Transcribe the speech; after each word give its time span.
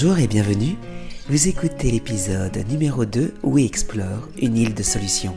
Bonjour 0.00 0.20
et 0.20 0.28
bienvenue. 0.28 0.76
Vous 1.28 1.48
écoutez 1.48 1.90
l'épisode 1.90 2.56
numéro 2.70 3.04
2 3.04 3.34
We 3.42 3.66
Explore, 3.66 4.28
une 4.40 4.56
île 4.56 4.72
de 4.72 4.84
solutions. 4.84 5.34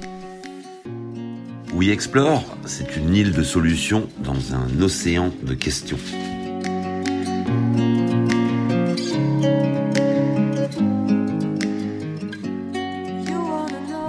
We 1.74 1.90
Explore, 1.90 2.44
c'est 2.68 2.96
une 2.96 3.16
île 3.16 3.32
de 3.32 3.42
solutions 3.42 4.08
dans 4.24 4.54
un 4.54 4.80
océan 4.80 5.32
de 5.42 5.56
questions. 5.56 5.98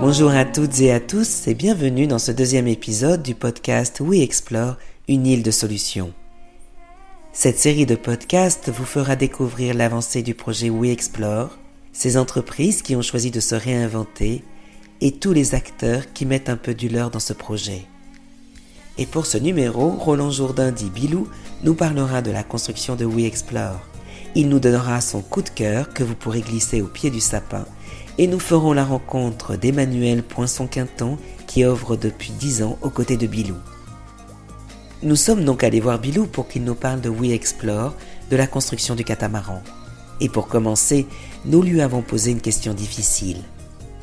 Bonjour 0.03 0.33
à 0.33 0.45
toutes 0.45 0.81
et 0.83 0.93
à 0.93 1.01
tous 1.01 1.49
et 1.49 1.55
bienvenue 1.55 2.07
dans 2.07 2.19
ce 2.19 2.31
deuxième 2.31 2.69
épisode 2.69 3.23
du 3.23 3.35
podcast 3.35 4.01
We 4.01 4.21
Explore, 4.21 4.77
une 5.09 5.27
île 5.27 5.43
de 5.43 5.51
solutions. 5.51 6.13
Cette 7.35 7.59
série 7.59 7.87
de 7.87 7.95
podcasts 7.95 8.69
vous 8.69 8.85
fera 8.85 9.17
découvrir 9.17 9.73
l'avancée 9.73 10.23
du 10.23 10.35
projet 10.35 10.69
We 10.69 10.93
Explore, 10.93 11.57
ces 11.91 12.19
entreprises 12.19 12.83
qui 12.83 12.95
ont 12.95 13.01
choisi 13.01 13.31
de 13.31 13.41
se 13.41 13.55
réinventer 13.55 14.45
et 15.01 15.13
tous 15.13 15.33
les 15.33 15.55
acteurs 15.55 16.13
qui 16.13 16.27
mettent 16.27 16.51
un 16.51 16.59
peu 16.59 16.75
du 16.75 16.91
leur 16.91 17.11
dans 17.11 17.21
ce 17.21 17.33
projet. 17.33 17.87
Et 18.99 19.07
pour 19.07 19.25
ce 19.25 19.39
numéro, 19.39 19.93
Roland 19.93 20.31
Jourdain 20.31 20.73
dit 20.73 20.91
Bilou 20.91 21.27
nous 21.65 21.75
parlera 21.75 22.21
de 22.21 22.31
la 22.31 22.43
construction 22.43 22.97
de 22.97 23.07
We 23.07 23.25
Explore. 23.25 23.81
Il 24.35 24.51
nous 24.51 24.61
donnera 24.61 25.01
son 25.01 25.23
coup 25.23 25.41
de 25.41 25.49
cœur 25.49 25.95
que 25.95 26.05
vous 26.05 26.15
pourrez 26.15 26.43
glisser 26.43 26.83
au 26.83 26.87
pied 26.87 27.09
du 27.09 27.21
sapin 27.21 27.65
et 28.19 28.27
nous 28.27 28.41
ferons 28.41 28.75
la 28.75 28.85
rencontre 28.85 29.57
d'Emmanuel 29.57 30.23
Poinçon-Quinton 30.23 31.17
qui 31.47 31.65
œuvre 31.65 31.97
depuis 31.97 32.33
dix 32.39 32.63
ans 32.63 32.79
aux 32.83 32.91
côtés 32.91 33.17
de 33.17 33.27
Bilou. 33.27 33.57
Nous 35.05 35.17
sommes 35.17 35.45
donc 35.45 35.65
allés 35.65 35.81
voir 35.81 35.99
Bilou 35.99 36.27
pour 36.27 36.47
qu'il 36.47 36.63
nous 36.63 36.77
parle 36.77 37.01
de 37.01 37.09
We 37.09 37.33
Explore, 37.33 37.93
de 38.31 38.37
la 38.37 38.47
construction 38.47 38.95
du 38.95 39.03
catamaran. 39.03 39.61
Et 40.21 40.29
pour 40.29 40.47
commencer, 40.47 41.09
nous 41.45 41.61
lui 41.61 41.81
avons 41.81 42.03
posé 42.03 42.31
une 42.31 42.41
question 42.41 42.73
difficile. 42.73 43.39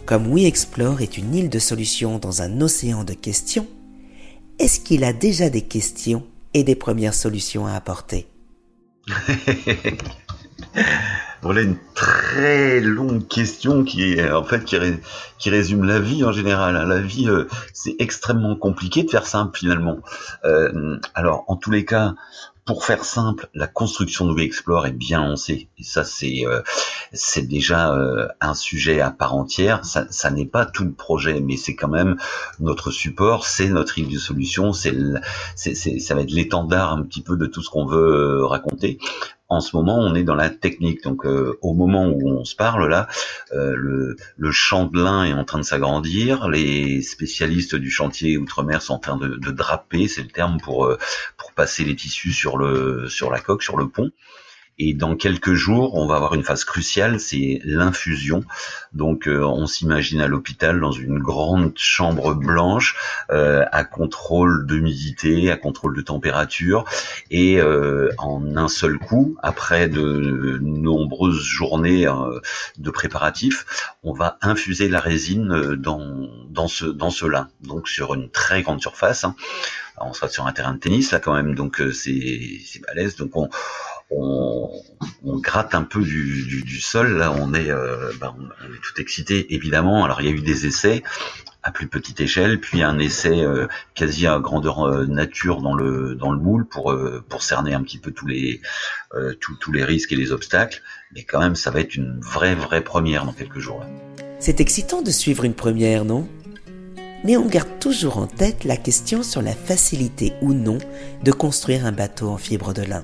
Comme 0.05 0.27
We 0.27 0.43
Explore 0.43 0.99
est 1.01 1.17
une 1.17 1.33
île 1.33 1.49
de 1.49 1.59
solutions 1.59 2.19
dans 2.19 2.41
un 2.41 2.59
océan 2.59 3.05
de 3.05 3.13
questions, 3.13 3.65
est-ce 4.59 4.81
qu'il 4.81 5.05
a 5.05 5.13
déjà 5.13 5.49
des 5.49 5.61
questions 5.61 6.25
et 6.53 6.65
des 6.65 6.75
premières 6.75 7.13
solutions 7.13 7.65
à 7.65 7.75
apporter? 7.75 8.27
Voilà 11.41 11.61
une 11.61 11.77
très 11.95 12.81
longue 12.81 13.25
question 13.25 13.85
qui 13.85 14.13
est 14.13 14.29
en 14.29 14.43
fait 14.43 14.65
qui, 14.65 15.49
résume 15.49 15.85
la 15.85 15.99
vie 15.99 16.25
en 16.25 16.33
général. 16.33 16.75
Hein. 16.75 16.85
La 16.85 16.99
vie, 16.99 17.29
euh, 17.29 17.47
c'est 17.73 17.95
extrêmement 17.99 18.57
compliqué 18.57 19.03
de 19.03 19.09
faire 19.09 19.25
simple 19.25 19.57
finalement. 19.57 19.99
Euh, 20.43 20.97
alors 21.15 21.45
en 21.47 21.55
tous 21.55 21.71
les 21.71 21.85
cas, 21.85 22.15
pour 22.65 22.83
faire 22.83 23.05
simple, 23.05 23.47
la 23.53 23.67
construction 23.67 24.31
de 24.31 24.39
Explore 24.41 24.85
est 24.85 24.91
bien 24.91 25.21
lancée. 25.21 25.69
Et 25.77 25.83
ça, 25.83 26.03
c'est 26.03 26.45
euh, 26.45 26.61
c'est 27.13 27.47
déjà 27.47 27.97
un 28.41 28.53
sujet 28.53 28.99
à 28.99 29.09
part 29.09 29.33
entière. 29.33 29.85
Ça, 29.85 30.07
ça 30.09 30.31
n'est 30.31 30.45
pas 30.45 30.65
tout 30.65 30.83
le 30.83 30.91
projet, 30.91 31.39
mais 31.39 31.55
c'est 31.55 31.75
quand 31.75 31.87
même 31.87 32.17
notre 32.59 32.91
support, 32.91 33.45
c'est 33.45 33.69
notre 33.69 33.97
île 33.97 34.09
de 34.09 34.19
solution, 34.19 34.73
c'est 34.73 34.93
ça 35.55 36.15
va 36.15 36.21
être 36.21 36.31
l'étendard 36.31 36.91
un 36.91 37.01
petit 37.03 37.21
peu 37.21 37.37
de 37.37 37.45
tout 37.45 37.61
ce 37.63 37.69
qu'on 37.69 37.85
veut 37.85 38.43
raconter 38.45 38.99
en 39.49 39.61
ce 39.61 39.75
moment, 39.75 39.97
on 39.97 40.13
est 40.13 40.23
dans 40.23 40.35
la 40.35 40.49
technique. 40.49 41.03
Donc, 41.03 41.25
euh, 41.25 41.57
au 41.61 41.73
moment 41.73 42.07
où 42.07 42.29
on 42.29 42.45
se 42.45 42.55
parle 42.55 42.87
là, 42.87 43.07
euh, 43.51 43.73
le, 43.75 44.15
le, 44.37 44.51
champ 44.51 44.85
de 44.85 45.01
lin 45.01 45.23
est 45.25 45.33
en 45.33 45.43
train 45.43 45.57
de 45.57 45.63
s'agrandir. 45.63 46.47
Les 46.47 47.01
spécialistes 47.01 47.75
du 47.75 47.89
chantier 47.89 48.37
outre-mer 48.37 48.81
sont 48.81 48.93
en 48.93 48.99
train 48.99 49.17
de, 49.17 49.27
de 49.27 49.51
draper, 49.51 50.07
c'est 50.07 50.21
le 50.21 50.29
terme 50.29 50.59
pour 50.61 50.85
euh, 50.85 50.97
pour 51.37 51.51
passer 51.53 51.83
les 51.83 51.95
tissus 51.95 52.31
sur 52.31 52.57
le 52.57 53.09
sur 53.09 53.31
la 53.31 53.39
coque, 53.39 53.63
sur 53.63 53.77
le 53.77 53.89
pont. 53.89 54.11
Et 54.81 54.93
dans 54.93 55.17
quelques 55.17 55.53
jours, 55.53 55.95
on 55.95 56.07
va 56.07 56.15
avoir 56.15 56.33
une 56.33 56.43
phase 56.43 56.63
cruciale, 56.63 57.19
c'est 57.19 57.59
l'infusion. 57.65 58.45
Donc, 58.93 59.27
euh, 59.27 59.43
on 59.43 59.67
s'imagine 59.67 60.21
à 60.21 60.27
l'hôpital 60.27 60.79
dans 60.79 60.93
une 60.93 61.19
grande 61.19 61.73
chambre 61.75 62.33
blanche 62.33 62.95
euh, 63.29 63.65
à 63.73 63.83
contrôle 63.83 64.65
d'humidité, 64.65 65.51
à 65.51 65.57
contrôle 65.57 65.97
de 65.97 66.01
température, 66.01 66.85
et 67.29 67.59
euh, 67.59 68.09
en 68.17 68.55
un 68.55 68.69
seul 68.69 68.97
coup, 68.97 69.35
après 69.43 69.89
de 69.89 70.59
nombreuses 70.61 71.43
journées 71.43 72.07
de 72.77 72.89
préparatifs, 72.89 73.65
on 74.03 74.13
va 74.13 74.37
infuser 74.41 74.87
la 74.87 75.01
résine 75.01 75.75
dans 75.75 76.29
dans 76.49 76.69
ce 76.69 76.85
dans 76.85 77.09
ce 77.09 77.25
lin. 77.25 77.49
Donc, 77.61 77.89
sur 77.89 78.13
une 78.13 78.29
très 78.29 78.61
grande 78.61 78.79
surface. 78.79 79.25
Hein. 79.25 79.35
on 79.97 80.13
sera 80.13 80.29
sur 80.29 80.47
un 80.47 80.53
terrain 80.53 80.73
de 80.73 80.79
tennis 80.79 81.11
là 81.11 81.19
quand 81.19 81.33
même, 81.33 81.53
donc 81.53 81.81
c'est 81.93 82.61
c'est 82.65 82.81
balèze. 82.81 83.17
Donc 83.17 83.35
on 83.35 83.49
on, 84.11 84.69
gratte 85.23 85.75
un 85.75 85.83
peu 85.83 86.01
du, 86.01 86.79
sol. 86.79 87.17
Là, 87.17 87.31
on 87.31 87.53
est, 87.53 87.69
euh, 87.69 88.11
ben, 88.19 88.35
on, 88.37 88.73
est 88.73 88.81
tout 88.81 88.99
excité, 88.99 89.53
évidemment. 89.53 90.03
Alors, 90.03 90.21
il 90.21 90.27
y 90.27 90.29
a 90.29 90.33
eu 90.33 90.41
des 90.41 90.65
essais 90.65 91.03
à 91.61 91.71
plus 91.71 91.87
petite 91.87 92.21
échelle, 92.21 92.59
puis 92.59 92.81
un 92.81 92.99
essai 92.99 93.41
euh, 93.41 93.67
quasi 93.93 94.25
à 94.27 94.39
grandeur 94.39 94.81
euh, 94.87 95.05
nature 95.05 95.61
dans 95.61 95.73
le 95.75 96.15
moule 96.37 96.65
pour 96.65 96.95
pour 97.27 97.43
cerner 97.43 97.73
un 97.73 97.83
petit 97.83 97.97
peu 97.97 98.11
tous 98.11 98.27
les 98.27 98.61
tous 99.39 99.71
les 99.71 99.83
risques 99.83 100.11
et 100.11 100.15
les 100.15 100.31
obstacles. 100.31 100.81
Mais 101.13 101.23
quand 101.23 101.39
même, 101.39 101.55
ça 101.55 101.71
va 101.71 101.81
être 101.81 101.95
une 101.95 102.19
vraie 102.21 102.55
vraie 102.55 102.83
première 102.83 103.25
dans 103.25 103.33
quelques 103.33 103.59
jours. 103.59 103.83
C'est 104.39 104.61
excitant 104.61 105.01
de 105.01 105.11
suivre 105.11 105.43
une 105.43 105.53
première, 105.53 106.05
non? 106.05 106.27
Mais 107.25 107.35
on 107.35 107.45
garde 107.45 107.79
toujours 107.81 108.17
en 108.17 108.27
tête 108.27 108.63
la 108.63 108.77
question 108.77 109.23
sur 109.23 109.41
la 109.41 109.53
facilité 109.53 110.33
ou 110.41 110.53
non 110.53 110.77
de 111.23 111.31
construire 111.33 111.85
un 111.85 111.91
bateau 111.91 112.29
en 112.29 112.37
fibre 112.37 112.73
de 112.73 112.83
lin. 112.83 113.03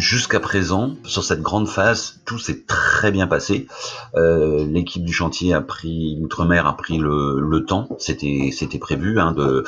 Jusqu'à 0.00 0.40
présent, 0.40 0.96
sur 1.04 1.22
cette 1.22 1.42
grande 1.42 1.68
phase, 1.68 2.22
tout 2.24 2.38
s'est 2.38 2.64
très 2.66 3.10
bien 3.10 3.26
passé. 3.26 3.66
Euh, 4.14 4.64
l'équipe 4.66 5.04
du 5.04 5.12
chantier 5.12 5.52
a 5.52 5.60
pris, 5.60 6.16
l'outre-mer 6.18 6.66
a 6.66 6.74
pris 6.74 6.96
le, 6.96 7.64
temps. 7.68 7.86
C'était, 7.98 8.48
c'était 8.50 8.78
prévu 8.78 9.20
hein, 9.20 9.32
de, 9.32 9.62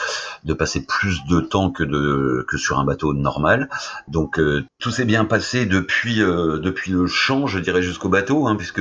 de 0.45 0.55
passer 0.55 0.87
plus 0.87 1.27
de 1.29 1.41
temps 1.41 1.71
que 1.71 1.85
de 1.85 2.47
que 2.49 2.57
sur 2.57 2.79
un 2.79 2.85
bateau 2.85 3.13
normal. 3.13 3.69
Donc 4.09 4.39
euh, 4.39 4.65
tout 4.79 4.91
s'est 4.91 5.05
bien 5.05 5.27
passé 5.27 5.67
depuis 5.67 6.23
euh, 6.23 6.59
depuis 6.59 6.93
le 6.93 7.07
champ, 7.07 7.47
je 7.47 7.59
dirais, 7.59 7.83
jusqu'au 7.83 8.09
bateau, 8.09 8.47
hein, 8.47 8.57
puisque 8.57 8.81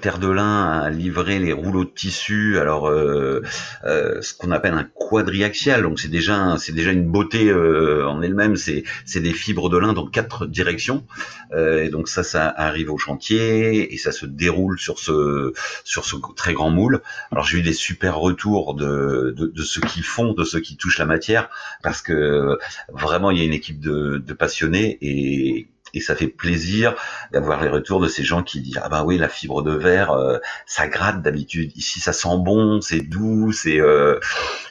Terre 0.00 0.18
de 0.20 0.28
Lin 0.28 0.82
a 0.82 0.90
livré 0.90 1.40
les 1.40 1.52
rouleaux 1.52 1.84
de 1.84 1.90
tissu. 1.90 2.58
Alors 2.60 2.88
ce 2.88 4.38
qu'on 4.38 4.52
appelle 4.52 4.74
un 4.74 4.84
quadriaxial. 4.84 5.82
Donc 5.82 5.98
c'est 5.98 6.08
déjà 6.08 6.54
c'est 6.58 6.72
déjà 6.72 6.92
une 6.92 7.10
beauté 7.10 7.52
en 7.52 8.22
elle-même. 8.22 8.54
C'est 8.54 8.84
c'est 9.04 9.20
des 9.20 9.32
fibres 9.32 9.68
de 9.68 9.78
lin, 9.78 9.92
donc 9.92 10.12
quatre 10.12 10.46
direction. 10.52 11.04
Euh, 11.52 11.84
et 11.84 11.88
donc 11.88 12.08
ça, 12.08 12.22
ça 12.22 12.48
arrive 12.48 12.90
au 12.90 12.98
chantier 12.98 13.92
et 13.92 13.98
ça 13.98 14.12
se 14.12 14.26
déroule 14.26 14.78
sur 14.78 14.98
ce 14.98 15.52
sur 15.84 16.04
ce 16.04 16.16
très 16.36 16.52
grand 16.54 16.70
moule. 16.70 17.02
Alors 17.30 17.44
j'ai 17.44 17.58
eu 17.58 17.62
des 17.62 17.72
super 17.72 18.18
retours 18.18 18.74
de, 18.74 19.34
de, 19.36 19.46
de 19.46 19.62
ceux 19.62 19.80
qui 19.80 20.02
font, 20.02 20.32
de 20.34 20.44
ceux 20.44 20.60
qui 20.60 20.76
touchent 20.76 20.98
la 20.98 21.06
matière, 21.06 21.50
parce 21.82 22.02
que 22.02 22.58
vraiment 22.92 23.30
il 23.30 23.38
y 23.38 23.40
a 23.40 23.44
une 23.44 23.52
équipe 23.52 23.80
de, 23.80 24.18
de 24.18 24.32
passionnés 24.32 24.98
et 25.00 25.68
et 25.94 26.00
ça 26.00 26.16
fait 26.16 26.28
plaisir 26.28 26.94
d'avoir 27.32 27.62
les 27.62 27.68
retours 27.68 28.00
de 28.00 28.08
ces 28.08 28.24
gens 28.24 28.42
qui 28.42 28.60
disent 28.60 28.80
ah 28.82 28.88
bah 28.88 29.04
oui 29.04 29.18
la 29.18 29.28
fibre 29.28 29.62
de 29.62 29.72
verre 29.72 30.12
euh, 30.12 30.38
ça 30.66 30.88
gratte 30.88 31.22
d'habitude. 31.22 31.72
Ici 31.76 32.00
ça 32.00 32.12
sent 32.12 32.36
bon 32.38 32.80
c'est 32.80 33.00
doux 33.00 33.52
c'est 33.52 33.80
euh... 33.80 34.18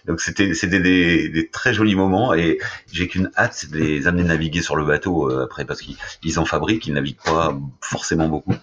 donc 0.05 0.21
c'était 0.21 0.53
c'était 0.53 0.79
des, 0.79 1.29
des, 1.29 1.47
très 1.49 1.73
jolis 1.73 1.95
moments. 1.95 2.33
Et 2.33 2.59
j'ai 2.91 3.07
qu'une 3.07 3.31
hâte 3.37 3.69
de 3.71 3.77
les 3.77 4.07
amener 4.07 4.23
naviguer 4.23 4.61
sur 4.61 4.75
le 4.75 4.85
bateau 4.85 5.29
euh, 5.29 5.45
après 5.45 5.65
parce 5.65 5.81
qu'ils 5.81 6.39
en 6.39 6.45
fabriquent 6.45 6.87
ils 6.87 6.93
naviguent 6.93 7.23
pas 7.23 7.57
forcément 7.81 8.27
beaucoup. 8.27 8.55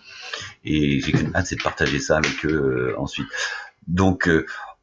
Et 0.65 1.01
j'ai 1.01 1.13
qu'une 1.13 1.35
hâte 1.35 1.47
c'est 1.47 1.57
de 1.57 1.63
partager 1.63 1.99
ça 1.99 2.17
avec 2.17 2.45
eux 2.45 2.95
euh, 2.95 3.01
ensuite. 3.01 3.29
Donc 3.87 4.29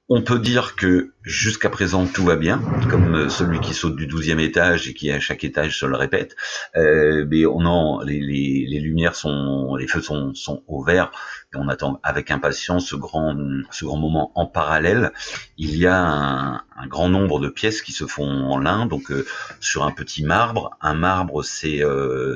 on 0.08 0.22
peut 0.22 0.40
dire 0.40 0.76
que 0.76 1.14
jusqu'à 1.24 1.70
présent 1.70 2.06
tout 2.06 2.24
va 2.24 2.36
bien, 2.36 2.62
comme 2.90 3.16
euh, 3.16 3.30
celui 3.30 3.60
qui 3.60 3.74
saute 3.74 3.96
du 3.96 4.06
douzième 4.06 4.40
étage 4.40 4.88
et 4.88 4.94
qui 4.94 5.12
à 5.12 5.20
chaque 5.20 5.44
étage 5.44 5.80
se 5.80 5.86
le 5.88 5.96
répète. 5.96 6.36
Euh, 6.76 7.26
mais 7.28 7.46
on 7.46 7.66
en, 7.66 8.02
les, 8.02 8.20
les, 8.20 8.80
lumières 8.80 9.16
sont, 9.16 9.76
les 9.76 9.88
feux 9.88 10.02
sont, 10.02 10.36
sont 10.36 10.64
au 10.68 10.84
vert. 10.84 11.12
On 11.58 11.68
attend 11.68 12.00
avec 12.04 12.32
impatience 12.32 12.88
ce 12.88 12.96
grand, 12.96 13.36
ce 13.72 13.86
grand 13.86 13.98
moment 13.98 14.32
en 14.36 14.46
parallèle. 14.46 15.12
Il 15.58 15.76
y 15.78 15.88
a 15.88 15.98
un, 15.98 16.88
grand 16.88 17.10
nombre 17.10 17.40
de 17.40 17.50
pièces 17.50 17.82
qui 17.82 17.92
se 17.92 18.06
font 18.06 18.28
en 18.28 18.58
lin, 18.58 18.86
donc 18.86 19.12
euh, 19.12 19.26
sur 19.60 19.84
un 19.86 19.92
petit 19.92 20.24
marbre. 20.24 20.78
Un 20.82 20.94
marbre, 20.94 21.44
c'est 21.44 21.82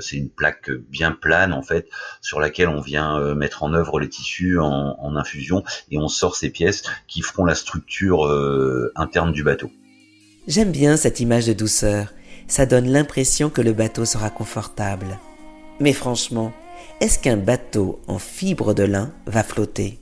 c'est 0.01 0.18
une 0.18 0.30
plaque 0.30 0.71
bien 0.71 1.12
plane 1.12 1.54
en 1.54 1.62
fait, 1.62 1.89
sur 2.21 2.39
laquelle 2.39 2.69
on 2.69 2.81
vient 2.81 3.36
mettre 3.36 3.63
en 3.63 3.74
œuvre 3.74 4.00
les 4.00 4.10
tissus 4.10 4.60
en, 4.60 5.16
infusion 5.16 5.63
et 5.92 5.98
on 5.98 6.07
sort 6.07 6.36
ces 6.36 6.50
pièces 6.50 6.83
qui 7.07 7.21
feront 7.21 7.45
la 7.45 7.56
structure 7.56 8.24
interne 8.95 9.31
du 9.31 9.44
bateau. 9.44 9.71
J'aime 10.48 10.71
bien 10.71 10.98
cette 10.98 11.19
image 11.19 11.45
de 11.45 11.54
douceur. 11.54 12.13
Ça 12.48 12.66
donne 12.66 12.89
l'impression 12.89 13.51
que 13.51 13.62
le 13.62 13.74
bateau 13.74 14.06
sera 14.06 14.31
confortable. 14.31 15.19
Mais 15.80 15.94
franchement, 15.94 16.51
est-ce 17.00 17.19
qu'un 17.19 17.38
bateau 17.38 18.01
en 18.07 18.19
fibre 18.19 18.74
de 18.74 18.84
lin 18.84 19.12
va 19.25 19.44
flotter? 19.44 20.00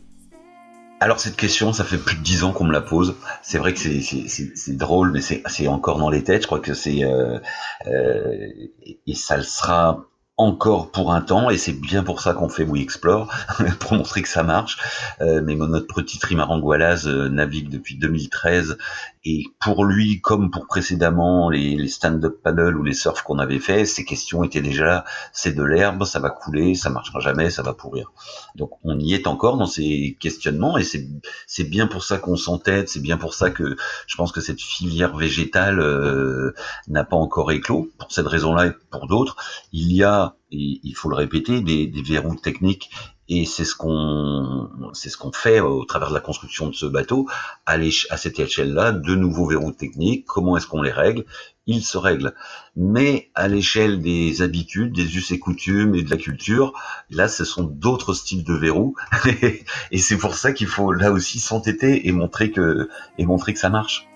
Alors 0.99 1.19
cette 1.19 1.35
question, 1.35 1.73
ça 1.73 1.83
fait 1.83 1.97
plus 1.97 2.15
de 2.17 2.23
dix 2.23 2.44
ans 2.44 2.51
qu'on 2.51 2.63
me 2.63 2.73
la 2.73 2.81
pose. 2.81 3.17
C'est 3.44 3.59
vrai 3.59 3.73
que 3.73 3.79
c'est 3.79 4.77
drôle, 4.77 5.11
mais 5.11 5.21
c'est 5.21 5.67
encore 5.67 5.99
dans 5.99 6.09
les 6.09 6.23
têtes. 6.23 6.41
Je 6.41 6.47
crois 6.47 6.59
que 6.59 6.73
c'est 6.73 7.03
euh, 7.03 7.38
euh, 7.85 8.47
et 9.05 9.13
ça 9.13 9.38
le 9.38 9.44
sera 9.44 10.05
encore 10.38 10.92
pour 10.92 11.13
un 11.13 11.22
temps, 11.22 11.50
et 11.50 11.57
c'est 11.57 11.74
bien 11.74 12.04
pour 12.04 12.22
ça 12.22 12.34
qu'on 12.34 12.48
fait 12.48 12.63
We 12.63 12.84
Explore, 12.84 13.34
pour 13.80 13.94
montrer 13.94 14.22
que 14.22 14.30
ça 14.30 14.44
marche. 14.44 14.78
Euh, 15.19 15.42
mais 15.44 15.56
notre 15.56 15.94
petit 15.94 16.19
trimaran 16.19 16.60
Gualaz 16.60 17.07
euh, 17.07 17.28
navigue 17.28 17.69
depuis 17.69 17.98
2013, 17.98 18.78
et 19.25 19.44
pour 19.60 19.84
lui, 19.84 20.22
comme 20.22 20.51
pour 20.51 20.68
précédemment 20.68 21.50
les, 21.50 21.88
stand-up 21.88 22.38
paddle 22.44 22.78
ou 22.78 22.84
les 22.84 22.94
surfs 22.94 23.24
qu'on 23.24 23.39
avait 23.39 23.60
fait, 23.60 23.86
ces 23.86 24.06
questions 24.06 24.44
étaient 24.44 24.62
déjà 24.62 24.86
là, 24.86 25.06
c'est 25.34 25.54
de 25.54 25.63
l'herbe, 25.63 26.06
ça 26.06 26.19
va 26.19 26.30
couler, 26.30 26.75
ça 26.75 26.89
marchera 26.89 27.19
jamais, 27.19 27.50
ça 27.50 27.63
va 27.63 27.74
pourrir. 27.74 28.12
Donc 28.56 28.72
on 28.84 28.98
y 29.00 29.13
est 29.13 29.28
encore 29.28 29.57
dans 29.57 29.66
ces 29.66 30.16
questionnements, 30.19 30.78
et 30.78 30.84
c'est 30.84 31.63
bien 31.63 31.88
pour 31.88 32.04
ça 32.04 32.19
qu'on 32.19 32.38
s'entête, 32.38 32.89
c'est 32.89 33.01
bien 33.01 33.18
pour 33.18 33.34
ça 33.34 33.50
que 33.50 33.75
je 34.06 34.16
pense 34.16 34.31
que 34.31 34.39
cette 34.39 34.62
filière 34.62 35.18
végétale 35.18 35.80
euh, 35.80 36.54
n'a 36.88 37.04
pas 37.04 37.18
encore 37.18 37.51
éclos, 37.51 37.89
pour 37.98 38.12
cette 38.12 38.28
raison-là 38.28 38.68
et 38.68 38.72
pour 38.92 39.07
d'autres. 39.07 39.36
Il 39.74 39.92
y 39.92 40.04
a 40.04 40.26
il 40.51 40.94
faut 40.95 41.09
le 41.09 41.15
répéter, 41.15 41.62
des, 41.62 41.91
verrous 42.01 42.35
techniques. 42.35 42.89
Et 43.29 43.45
c'est 43.45 43.65
ce 43.65 43.75
qu'on 43.75 44.69
c'est 44.94 45.09
ce 45.09 45.18
qu'on 45.18 45.33
fait 45.33 45.59
au 45.59 45.83
travers 45.83 46.09
de 46.09 46.13
la 46.13 46.21
construction 46.21 46.69
de 46.69 46.74
ce 46.74 46.85
bateau. 46.85 47.27
À, 47.65 47.74
à 47.74 48.18
cette 48.18 48.39
échelle-là 48.39 48.94
de 48.94 49.15
nouveaux 49.15 49.47
verrous 49.47 49.74
techniques. 49.74 50.25
Comment 50.25 50.56
est-ce 50.56 50.68
qu'on 50.68 50.81
les 50.81 50.91
règle? 50.91 51.25
Ils 51.65 51.83
se 51.83 51.97
règlent. 51.97 52.33
Mais 52.77 53.29
à 53.35 53.50
l'échelle 53.50 54.01
des 54.01 54.41
habitudes 54.41 54.94
des 54.94 55.18
us 55.18 55.31
et 55.31 55.39
coutumes 55.39 55.94
et 55.95 56.03
de 56.03 56.09
la 56.09 56.15
culture 56.15 56.71
là 57.09 57.27
ce 57.27 57.44
sont 57.44 57.63
d'autres 57.63 58.13
styles 58.13 58.45
de 58.45 58.53
verrous. 58.53 58.95
Et 59.91 59.97
c'est 59.97 60.18
pour 60.18 60.35
ça 60.35 60.53
qu'il 60.53 60.68
faut 60.68 60.94
là 60.94 61.12
aussi 61.12 61.39
s'entêter 61.39 62.07
et 62.07 62.13
montrer 62.13 62.51
que 62.51 62.89
et 63.18 63.25
montrer 63.25 63.53
que 63.53 63.59
ça 63.59 63.69
marche. 63.69 64.07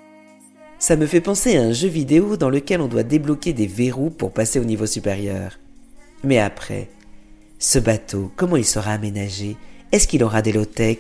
Ça 0.82 0.96
me 0.96 1.06
fait 1.06 1.22
penser 1.22 1.58
à 1.58 1.62
un 1.62 1.74
jeu 1.74 1.88
vidéo 1.88 2.38
dans 2.38 2.50
lequel 2.50 2.82
on 2.82 2.88
doit 2.88 3.04
débloquer 3.04 3.54
des 3.54 3.68
verrous 3.68 4.10
pour 4.10 4.34
passer 4.34 4.60
au 4.60 4.64
niveau 4.64 4.88
supérieur 4.88 5.61
mais 6.24 6.40
après, 6.40 6.90
ce 7.60 7.80
bateau, 7.80 8.32
comment 8.36 8.58
il 8.58 8.66
sera 8.66 8.92
aménagé? 8.92 9.58
Est-ce 9.92 10.08
qu'il 10.08 10.24
aura 10.24 10.42
des 10.42 10.52
low-tech? 10.52 10.98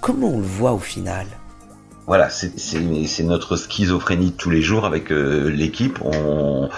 Comment 0.00 0.28
on 0.28 0.40
le 0.40 0.46
voit 0.46 0.72
au 0.72 0.78
final? 0.78 1.26
Voilà, 2.06 2.28
c'est 2.30 3.22
notre 3.22 3.56
schizophrénie 3.56 4.32
de 4.32 4.36
tous 4.36 4.50
les 4.50 4.62
jours 4.62 4.84
avec 4.84 5.12
euh, 5.12 5.48
l'équipe. 5.48 6.00
On, 6.02 6.68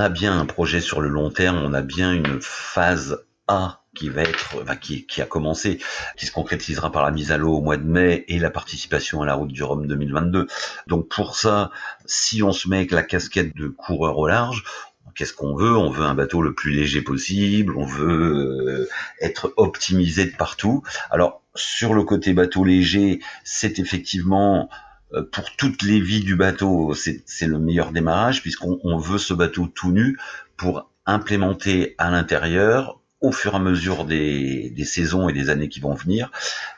a 0.00 0.08
bien 0.08 0.38
un 0.38 0.46
projet 0.46 0.80
sur 0.80 1.00
le 1.00 1.08
long 1.08 1.30
terme, 1.30 1.58
on 1.58 1.72
a 1.72 1.82
bien 1.82 2.12
une 2.12 2.40
phase 2.40 3.24
A 3.46 3.82
qui 3.94 4.08
va 4.08 4.22
être, 4.22 4.56
qui, 4.80 5.22
a 5.22 5.26
commencé, 5.26 5.78
qui 6.16 6.26
se 6.26 6.32
concrétisera 6.32 6.90
par 6.90 7.04
la 7.04 7.10
mise 7.10 7.30
à 7.30 7.36
l'eau 7.36 7.54
au 7.56 7.60
mois 7.60 7.76
de 7.76 7.84
mai 7.84 8.24
et 8.28 8.38
la 8.38 8.50
participation 8.50 9.22
à 9.22 9.26
la 9.26 9.34
route 9.34 9.52
du 9.52 9.62
Rhum 9.62 9.86
2022. 9.86 10.46
Donc 10.86 11.08
pour 11.08 11.36
ça, 11.36 11.70
si 12.06 12.42
on 12.42 12.52
se 12.52 12.68
met 12.68 12.78
avec 12.78 12.90
la 12.90 13.02
casquette 13.02 13.56
de 13.56 13.68
coureur 13.68 14.18
au 14.18 14.26
large, 14.26 14.64
Qu'est-ce 15.18 15.32
qu'on 15.32 15.56
veut 15.56 15.76
On 15.76 15.90
veut 15.90 16.04
un 16.04 16.14
bateau 16.14 16.42
le 16.42 16.54
plus 16.54 16.70
léger 16.70 17.02
possible, 17.02 17.76
on 17.76 17.84
veut 17.84 18.68
euh, 18.68 18.88
être 19.20 19.52
optimisé 19.56 20.26
de 20.26 20.36
partout. 20.36 20.84
Alors 21.10 21.42
sur 21.56 21.92
le 21.92 22.04
côté 22.04 22.34
bateau 22.34 22.62
léger, 22.62 23.18
c'est 23.42 23.80
effectivement 23.80 24.70
euh, 25.12 25.24
pour 25.32 25.56
toutes 25.56 25.82
les 25.82 26.00
vies 26.00 26.22
du 26.22 26.36
bateau, 26.36 26.94
c'est 26.94 27.46
le 27.48 27.58
meilleur 27.58 27.90
démarrage 27.90 28.42
puisqu'on 28.42 28.96
veut 28.96 29.18
ce 29.18 29.34
bateau 29.34 29.66
tout 29.66 29.90
nu 29.90 30.16
pour 30.56 30.88
implémenter 31.04 31.96
à 31.98 32.12
l'intérieur 32.12 33.00
au 33.20 33.32
fur 33.32 33.54
et 33.54 33.56
à 33.56 33.58
mesure 33.58 34.04
des, 34.04 34.72
saisons 34.84 35.28
et 35.28 35.32
des 35.32 35.50
années 35.50 35.68
qui 35.68 35.80
vont 35.80 35.94
venir, 35.94 36.30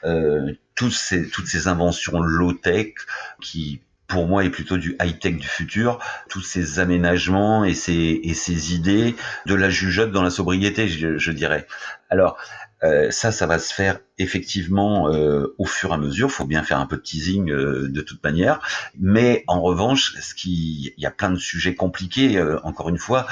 euh, 0.05 0.55
toutes, 0.75 0.95
ces, 0.95 1.29
toutes 1.29 1.47
ces 1.47 1.69
inventions 1.69 2.21
low-tech 2.21 2.95
qui 3.43 3.83
pour 4.11 4.27
moi 4.27 4.45
est 4.45 4.51
plutôt 4.51 4.77
du 4.77 4.97
high-tech 5.01 5.37
du 5.37 5.47
futur, 5.47 5.99
tous 6.29 6.43
ces 6.43 6.81
aménagements 6.81 7.65
et 7.65 7.75
ces, 7.75 8.21
et 8.23 8.35
ces 8.35 8.75
idées 8.75 9.15
de 9.47 9.55
la 9.55 9.71
jugeote 9.71 10.11
dans 10.11 10.23
la 10.23 10.31
sobriété, 10.31 10.89
je, 10.89 11.17
je 11.17 11.33
dirais. 11.33 11.67
Alors, 12.11 12.37
euh, 12.83 13.11
ça, 13.11 13.31
ça 13.31 13.47
va 13.47 13.59
se 13.59 13.75
faire 13.75 14.01
effectivement 14.19 15.13
euh, 15.13 15.55
au 15.59 15.67
fur 15.67 15.91
et 15.91 15.95
à 15.95 15.99
mesure. 15.99 16.29
Il 16.29 16.33
faut 16.33 16.47
bien 16.47 16.63
faire 16.63 16.79
un 16.79 16.87
peu 16.87 16.97
de 16.97 17.03
teasing 17.03 17.51
euh, 17.51 17.89
de 17.89 18.01
toute 18.01 18.23
manière. 18.25 18.61
Mais 18.99 19.45
en 19.49 19.61
revanche, 19.61 20.15
ce 20.21 20.35
qui, 20.35 20.95
il 20.97 21.03
y 21.03 21.07
a 21.07 21.11
plein 21.11 21.31
de 21.31 21.39
sujets 21.39 21.75
compliqués. 21.75 22.41
encore 22.63 22.89
une 22.89 22.99
fois, 22.99 23.27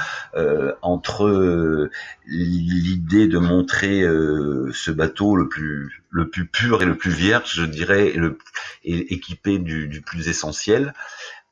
entre 0.81 1.89
l'idée 2.25 3.27
de 3.27 3.37
montrer 3.37 4.01
ce 4.01 4.91
bateau 4.91 5.35
le 5.35 5.47
plus 5.47 6.03
le 6.11 6.29
plus 6.29 6.47
pur 6.47 6.81
et 6.81 6.85
le 6.85 6.97
plus 6.97 7.11
vierge, 7.11 7.53
je 7.55 7.63
dirais, 7.63 8.07
et, 8.09 8.17
le, 8.17 8.39
et 8.83 9.13
équipé 9.13 9.59
du, 9.59 9.87
du 9.87 10.01
plus 10.01 10.27
essentiel 10.27 10.93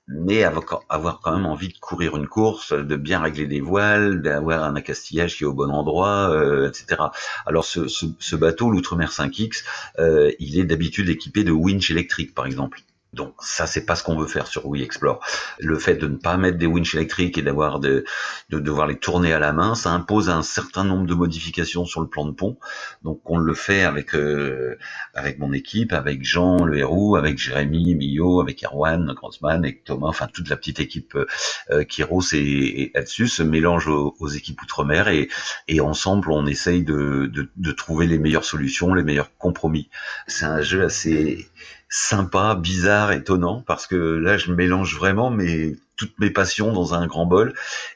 mais 0.07 0.43
avoir 0.43 1.19
quand 1.19 1.33
même 1.33 1.45
envie 1.45 1.67
de 1.67 1.77
courir 1.77 2.15
une 2.15 2.27
course, 2.27 2.73
de 2.73 2.95
bien 2.95 3.21
régler 3.21 3.45
des 3.45 3.61
voiles, 3.61 4.21
d'avoir 4.21 4.63
un 4.63 4.75
accastillage 4.75 5.37
qui 5.37 5.43
est 5.43 5.47
au 5.47 5.53
bon 5.53 5.69
endroit, 5.69 6.29
euh, 6.29 6.69
etc. 6.69 7.01
Alors 7.45 7.65
ce, 7.65 8.35
bateau, 8.35 8.69
l'Outremer 8.69 9.05
5X, 9.05 9.63
euh, 9.99 10.31
il 10.39 10.59
est 10.59 10.65
d'habitude 10.65 11.09
équipé 11.09 11.43
de 11.43 11.51
winch 11.51 11.91
électriques, 11.91 12.33
par 12.33 12.45
exemple. 12.45 12.81
Donc 13.17 13.33
ça, 13.39 13.65
c'est 13.65 13.85
pas 13.85 13.95
ce 13.95 14.03
qu'on 14.03 14.15
veut 14.15 14.27
faire 14.27 14.47
sur 14.47 14.65
We 14.67 14.83
Explore. 14.83 15.19
Le 15.59 15.77
fait 15.79 15.95
de 15.95 16.07
ne 16.07 16.15
pas 16.15 16.37
mettre 16.37 16.57
des 16.57 16.67
winches 16.67 16.95
électriques 16.95 17.37
et 17.37 17.41
d'avoir 17.41 17.79
de, 17.79 18.05
de 18.49 18.59
devoir 18.59 18.87
les 18.87 18.97
tourner 18.97 19.33
à 19.33 19.39
la 19.39 19.51
main, 19.51 19.75
ça 19.75 19.91
impose 19.91 20.29
un 20.29 20.43
certain 20.43 20.83
nombre 20.83 21.07
de 21.07 21.15
modifications 21.15 21.85
sur 21.85 21.99
le 21.99 22.07
plan 22.07 22.25
de 22.25 22.31
pont. 22.31 22.57
Donc 23.03 23.21
on 23.25 23.37
le 23.37 23.53
fait 23.55 23.81
avec 23.83 24.13
euh, 24.15 24.77
avec 25.15 25.39
mon 25.39 25.51
équipe, 25.51 25.93
avec 25.93 26.23
Jean 26.23 26.63
Le 26.63 26.77
Héroux, 26.77 27.15
avec 27.15 27.39
Jérémy 27.39 27.95
Millot, 27.95 28.39
avec 28.39 28.63
Erwan 28.63 29.13
Grossman, 29.13 29.63
avec 29.63 29.83
Thomas, 29.83 30.07
enfin 30.07 30.27
toute 30.31 30.49
la 30.49 30.55
petite 30.55 30.79
équipe 30.79 31.15
euh, 31.15 31.25
euh 31.71 31.83
Kiros 31.83 32.33
et, 32.33 32.91
et 32.93 33.05
se 33.05 33.41
mélange 33.41 33.87
aux, 33.87 34.15
aux 34.19 34.27
équipes 34.27 34.61
outre-mer 34.61 35.07
et, 35.07 35.27
et 35.67 35.81
ensemble 35.81 36.31
on 36.31 36.45
essaye 36.45 36.83
de, 36.83 37.25
de, 37.33 37.49
de 37.55 37.71
trouver 37.71 38.05
les 38.05 38.19
meilleures 38.19 38.45
solutions, 38.45 38.93
les 38.93 39.03
meilleurs 39.03 39.35
compromis. 39.37 39.89
C'est 40.27 40.45
un 40.45 40.61
jeu 40.61 40.83
assez 40.83 41.47
sympa, 41.89 42.55
bizarre, 42.55 43.11
étonnant, 43.11 43.63
parce 43.65 43.87
que 43.87 43.95
là, 43.95 44.37
je 44.37 44.51
mélange 44.51 44.95
vraiment 44.95 45.29
mes, 45.29 45.75
toutes 45.95 46.19
mes 46.19 46.29
passions 46.29 46.73
dans 46.73 46.93
un 46.93 47.07
grand 47.07 47.25
bol. 47.25 47.53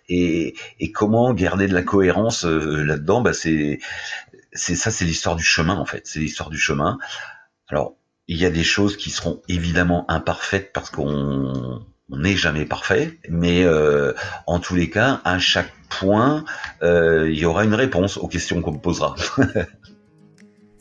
Et, 0.10 0.56
et 0.80 0.92
comment 0.92 1.34
garder 1.34 1.68
de 1.68 1.74
la 1.74 1.84
cohérence 1.84 2.46
euh, 2.46 2.84
là-dedans? 2.84 3.22
Bah 3.22 3.34
c'est, 3.34 3.80
c'est 4.54 4.76
ça, 4.76 4.92
c'est 4.92 5.06
l'histoire 5.06 5.36
du 5.36 5.44
chemin, 5.44 5.76
en 5.76 5.86
fait. 5.86 6.02
C'est 6.06 6.20
l'histoire 6.20 6.50
du 6.50 6.58
chemin. 6.58 6.98
Alors, 7.70 7.96
il 8.28 8.38
y 8.38 8.46
a 8.46 8.50
des 8.50 8.64
choses 8.64 8.98
qui 8.98 9.10
seront 9.10 9.42
évidemment 9.48 10.10
imparfaites 10.10 10.72
parce 10.74 10.90
qu'on 10.90 11.86
n'est 12.10 12.36
jamais 12.36 12.66
parfait, 12.66 13.20
mais 13.30 13.64
euh, 13.64 14.14
en 14.48 14.60
tous 14.60 14.76
les 14.76 14.90
cas, 14.90 15.22
à 15.24 15.40
chaque 15.40 15.72
point, 15.90 16.46
euh, 16.82 17.30
il 17.30 17.38
y 17.38 17.46
aura 17.46 17.64
une 17.64 17.74
réponse 17.74 18.18
aux 18.18 18.28
questions 18.28 18.62
qu'on 18.62 18.74
me 18.74 18.80
posera. 18.80 19.16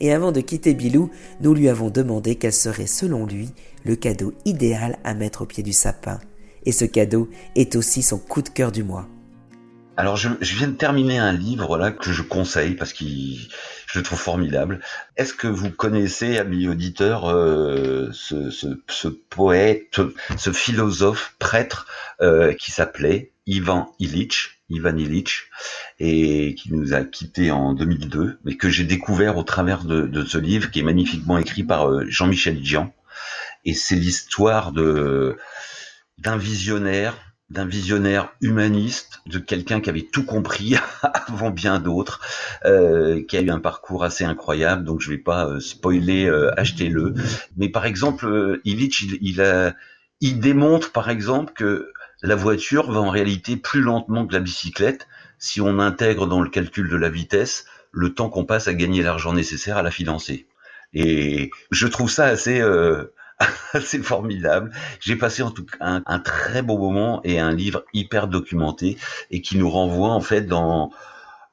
et 0.01 0.11
avant 0.11 0.31
de 0.31 0.41
quitter 0.41 0.73
Bilou, 0.73 1.11
nous 1.41 1.53
lui 1.53 1.69
avons 1.69 1.91
demandé 1.91 2.35
quel 2.35 2.51
serait 2.51 2.87
selon 2.87 3.25
lui 3.25 3.51
le 3.85 3.95
cadeau 3.95 4.33
idéal 4.45 4.97
à 5.03 5.13
mettre 5.13 5.43
au 5.43 5.45
pied 5.45 5.63
du 5.63 5.73
sapin. 5.73 6.19
Et 6.65 6.71
ce 6.71 6.85
cadeau 6.85 7.29
est 7.55 7.75
aussi 7.75 8.01
son 8.01 8.17
coup 8.17 8.41
de 8.41 8.49
cœur 8.49 8.71
du 8.71 8.83
mois. 8.83 9.07
Alors 9.97 10.17
je, 10.17 10.29
viens 10.41 10.69
de 10.69 10.73
terminer 10.73 11.19
un 11.19 11.31
livre 11.31 11.77
là 11.77 11.91
que 11.91 12.11
je 12.11 12.23
conseille 12.23 12.73
parce 12.73 12.93
que 12.93 13.03
je 13.05 13.99
le 13.99 14.01
trouve 14.01 14.19
formidable. 14.19 14.79
Est-ce 15.17 15.35
que 15.35 15.47
vous 15.47 15.69
connaissez, 15.69 16.39
amis 16.39 16.67
auditeurs, 16.67 17.29
euh, 17.29 18.09
ce, 18.11 19.07
poète, 19.29 20.01
ce 20.37 20.51
philosophe 20.51 21.35
prêtre 21.37 21.87
euh, 22.21 22.53
qui 22.53 22.71
s'appelait 22.71 23.33
Ivan 23.45 23.93
Illich? 23.99 24.60
Ivan 24.71 24.97
Illich, 24.97 25.49
et 25.99 26.55
qui 26.55 26.73
nous 26.73 26.93
a 26.93 27.03
quittés 27.03 27.51
en 27.51 27.73
2002, 27.73 28.39
mais 28.43 28.55
que 28.55 28.69
j'ai 28.69 28.83
découvert 28.83 29.37
au 29.37 29.43
travers 29.43 29.83
de, 29.83 30.23
ce 30.25 30.37
livre 30.37 30.71
qui 30.71 30.79
est 30.79 30.83
magnifiquement 30.83 31.37
écrit 31.37 31.63
par 31.63 31.89
euh, 31.89 32.05
Jean-Michel 32.07 32.61
Dian. 32.61 32.93
Et 33.65 33.73
c'est 33.73 33.95
l'histoire 33.95 34.71
de 34.71 35.37
d'un 36.17 36.37
visionnaire, 36.37 37.17
d'un 37.49 37.65
visionnaire 37.65 38.31
humaniste, 38.41 39.21
de 39.25 39.39
quelqu'un 39.39 39.81
qui 39.81 39.89
avait 39.89 40.07
tout 40.11 40.23
compris 40.23 40.75
avant 41.03 41.49
bien 41.49 41.79
d'autres, 41.79 42.21
euh, 42.65 43.23
qui 43.27 43.37
a 43.37 43.41
eu 43.41 43.49
un 43.49 43.59
parcours 43.59 44.03
assez 44.03 44.23
incroyable. 44.23 44.83
Donc 44.83 45.01
je 45.01 45.09
vais 45.09 45.17
pas 45.17 45.47
euh, 45.47 45.59
spoiler, 45.59 46.29
achetez-le. 46.57 47.15
Mais 47.57 47.69
par 47.69 47.85
exemple, 47.85 48.59
Illich, 48.65 49.03
il 50.21 50.39
démontre 50.39 50.91
par 50.91 51.09
exemple 51.09 51.53
que 51.53 51.91
la 52.23 52.35
voiture 52.35 52.91
va 52.91 52.99
en 52.99 53.09
réalité 53.09 53.57
plus 53.57 53.81
lentement 53.81 54.25
que 54.27 54.33
la 54.33 54.39
bicyclette 54.39 55.07
si 55.39 55.59
on 55.59 55.79
intègre 55.79 56.27
dans 56.27 56.41
le 56.41 56.49
calcul 56.49 56.89
de 56.89 56.95
la 56.95 57.09
vitesse 57.09 57.65
le 57.91 58.13
temps 58.13 58.29
qu'on 58.29 58.45
passe 58.45 58.67
à 58.67 58.73
gagner 58.73 59.01
l'argent 59.01 59.33
nécessaire 59.33 59.77
à 59.77 59.83
la 59.83 59.91
financer. 59.91 60.47
Et 60.93 61.51
je 61.71 61.87
trouve 61.87 62.09
ça 62.09 62.25
assez 62.25 62.61
euh, 62.61 63.13
formidable. 64.03 64.71
J'ai 64.99 65.15
passé 65.15 65.41
en 65.41 65.51
tout 65.51 65.65
cas 65.65 65.77
un, 65.81 66.03
un, 66.05 66.19
très 66.19 66.61
beau 66.61 66.77
moment 66.77 67.21
et 67.23 67.39
un 67.39 67.51
livre 67.51 67.83
hyper 67.93 68.27
documenté 68.27 68.97
et 69.31 69.41
qui 69.41 69.57
nous 69.57 69.69
renvoie 69.69 70.09
en 70.09 70.21
fait 70.21 70.41
dans 70.41 70.91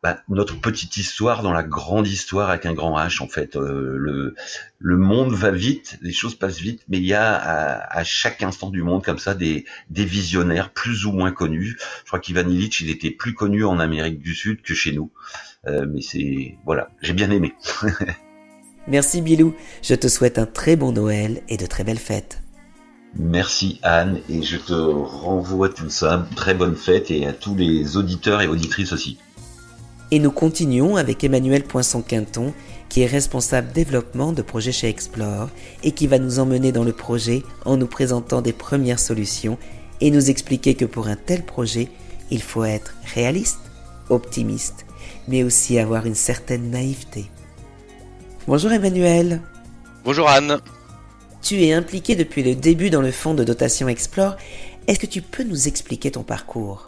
bah, 0.01 0.23
notre 0.29 0.61
petite 0.61 0.97
histoire 0.97 1.43
dans 1.43 1.53
la 1.53 1.65
grande 1.65 2.07
histoire 2.07 2.51
avec 2.51 2.67
un 2.67 2.73
grand 2.73 2.97
H 2.97 3.21
en 3.21 3.27
fait. 3.27 3.57
Euh, 3.57 3.97
le, 3.97 4.35
le 4.79 4.97
monde 4.97 5.33
va 5.33 5.51
vite, 5.51 5.99
les 6.03 6.13
choses 6.13 6.37
passent 6.37 6.61
vite, 6.61 6.85
mais 6.89 6.99
il 6.99 7.05
y 7.05 7.15
a 7.15 7.35
à, 7.35 8.05
chaque 8.05 8.43
instant 8.45 8.71
du 8.71 8.83
monde 8.85 9.03
comme 9.05 9.19
ça 9.19 9.35
des, 9.35 9.65
des 9.91 10.05
visionnaires 10.05 10.71
plus 10.71 11.05
ou 11.05 11.13
moins 11.13 11.33
connus. 11.33 11.77
Je 12.05 12.09
crois 12.09 12.21
qu'Ivan 12.21 12.49
Illich, 12.49 12.81
il 12.81 12.91
était 12.91 13.11
plus 13.11 13.35
connu 13.35 13.65
en 13.65 13.81
Amérique 13.81 14.21
du 14.21 14.35
Sud 14.35 14.63
que 14.63 14.73
chez 14.73 14.93
nous. 14.93 15.11
Euh, 15.67 15.85
mais 15.89 16.01
c'est 16.01 16.57
voilà, 16.65 16.91
j'ai 17.03 17.13
bien 17.13 17.31
aimé. 17.33 17.55
Merci 18.87 19.21
Bilou, 19.21 19.55
je 19.83 19.95
te 19.95 20.07
souhaite 20.07 20.39
un 20.39 20.47
très 20.47 20.77
bon 20.77 20.93
Noël 20.93 21.43
et 21.49 21.57
de 21.57 21.67
très 21.67 21.83
belles 21.83 21.99
fêtes. 21.99 22.41
Merci 23.17 23.81
Anne 23.83 24.21
et 24.29 24.43
je 24.43 24.59
te 24.59 24.73
renvoie 24.73 25.71
tout 25.71 25.91
ça. 25.91 26.29
Très 26.37 26.55
bonne 26.55 26.77
fête 26.77 27.11
et 27.11 27.27
à 27.27 27.33
tous 27.33 27.57
les 27.57 27.97
auditeurs 27.97 28.43
et 28.43 28.47
auditrices 28.47 28.93
aussi. 28.93 29.19
Et 30.11 30.19
nous 30.21 30.31
continuons 30.31 30.97
avec 30.97 31.23
Emmanuel 31.23 31.65
Poinçon-Quinton, 31.65 32.55
qui 32.89 33.03
est 33.03 33.07
responsable 33.07 33.73
développement 33.73 34.33
de 34.33 34.41
projet 34.41 34.73
chez 34.73 34.89
Explore 34.89 35.51
et 35.83 35.93
qui 35.93 36.07
va 36.07 36.19
nous 36.19 36.39
emmener 36.39 36.73
dans 36.73 36.85
le 36.85 36.95
projet 36.95 37.43
en 37.67 37.77
nous 37.77 37.87
présentant 37.87 38.41
des 38.41 38.55
premières 38.55 39.01
solutions 39.01 39.59
et 40.01 40.11
nous 40.11 40.31
expliquer 40.31 40.75
que 40.75 40.87
pour 40.87 41.09
un 41.09 41.17
tel 41.17 41.45
projet, 41.45 41.89
il 42.31 42.41
faut 42.41 42.65
être 42.65 42.95
réaliste, 43.15 43.61
optimiste, 44.09 44.87
mais 45.29 45.43
aussi 45.43 45.79
avoir 45.79 46.07
une 46.07 46.15
certaine 46.15 46.71
naïveté. 46.71 47.27
Bonjour 48.47 48.73
Emmanuel. 48.73 49.43
Bonjour 50.05 50.29
Anne. 50.29 50.59
Tu 51.43 51.63
es 51.63 51.75
impliqué 51.75 52.17
depuis 52.17 52.43
le 52.43 52.55
début 52.55 52.89
dans 52.89 53.03
le 53.03 53.13
fonds 53.13 53.35
de 53.35 53.45
dotation 53.45 53.89
Explore. 53.89 54.37
Est-ce 54.87 54.99
que 54.99 55.07
tu 55.07 55.21
peux 55.21 55.45
nous 55.45 55.69
expliquer 55.69 56.11
ton 56.11 56.23
parcours? 56.23 56.88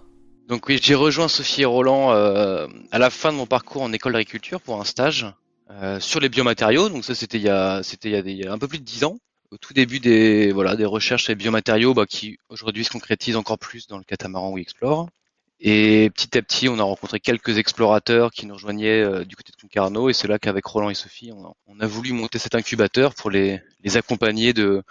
Donc 0.51 0.67
oui, 0.67 0.81
j'ai 0.83 0.97
rejoint 0.97 1.29
Sophie 1.29 1.63
et 1.63 1.65
Roland 1.65 2.11
euh, 2.11 2.67
à 2.91 2.99
la 2.99 3.09
fin 3.09 3.31
de 3.31 3.37
mon 3.37 3.47
parcours 3.47 3.83
en 3.83 3.93
école 3.93 4.15
d'agriculture 4.15 4.61
pour 4.61 4.81
un 4.81 4.85
stage 4.85 5.33
euh, 5.71 6.01
sur 6.01 6.19
les 6.19 6.29
biomatériaux. 6.29 6.89
Donc 6.89 7.05
ça, 7.05 7.15
c'était 7.15 7.39
il 7.39 7.45
y 7.45 7.49
a, 7.49 7.85
c'était 7.85 8.11
il 8.19 8.37
y 8.37 8.45
a, 8.45 8.53
un 8.53 8.59
peu 8.59 8.67
plus 8.67 8.81
de 8.81 8.85
dix 8.85 9.05
ans, 9.05 9.17
au 9.53 9.59
tout 9.59 9.75
début 9.75 10.01
des 10.01 10.51
voilà 10.51 10.75
des 10.75 10.85
recherches 10.85 11.23
sur 11.23 11.31
les 11.31 11.37
biomatériaux, 11.37 11.95
bah, 11.95 12.05
qui 12.05 12.37
aujourd'hui 12.49 12.85
se 12.85 12.91
concrétisent 12.91 13.37
encore 13.37 13.61
plus 13.61 13.87
dans 13.87 13.97
le 13.97 14.03
catamaran 14.03 14.51
We 14.51 14.63
Explore. 14.63 15.09
Et 15.61 16.11
petit 16.11 16.37
à 16.37 16.43
petit, 16.43 16.69
on 16.69 16.81
a 16.81 16.83
rencontré 16.83 17.21
quelques 17.21 17.57
explorateurs 17.59 18.33
qui 18.33 18.47
nous 18.47 18.55
rejoignaient 18.55 19.03
euh, 19.03 19.25
du 19.25 19.37
côté 19.37 19.53
de 19.53 19.63
Concarneau, 19.63 20.11
et 20.11 20.15
c'est 20.15 20.27
là 20.27 20.41
qu'avec 20.41 20.67
Roland 20.67 20.91
et 20.91 20.95
Sophie, 20.95 21.31
on 21.33 21.45
a, 21.45 21.53
on 21.69 21.79
a, 21.79 21.87
voulu 21.87 22.13
monter 22.13 22.41
cet 22.41 22.57
incubateur 22.57 23.15
pour 23.15 23.31
les, 23.31 23.61
les 23.85 23.97
accompagner 23.97 24.53
de, 24.53 24.83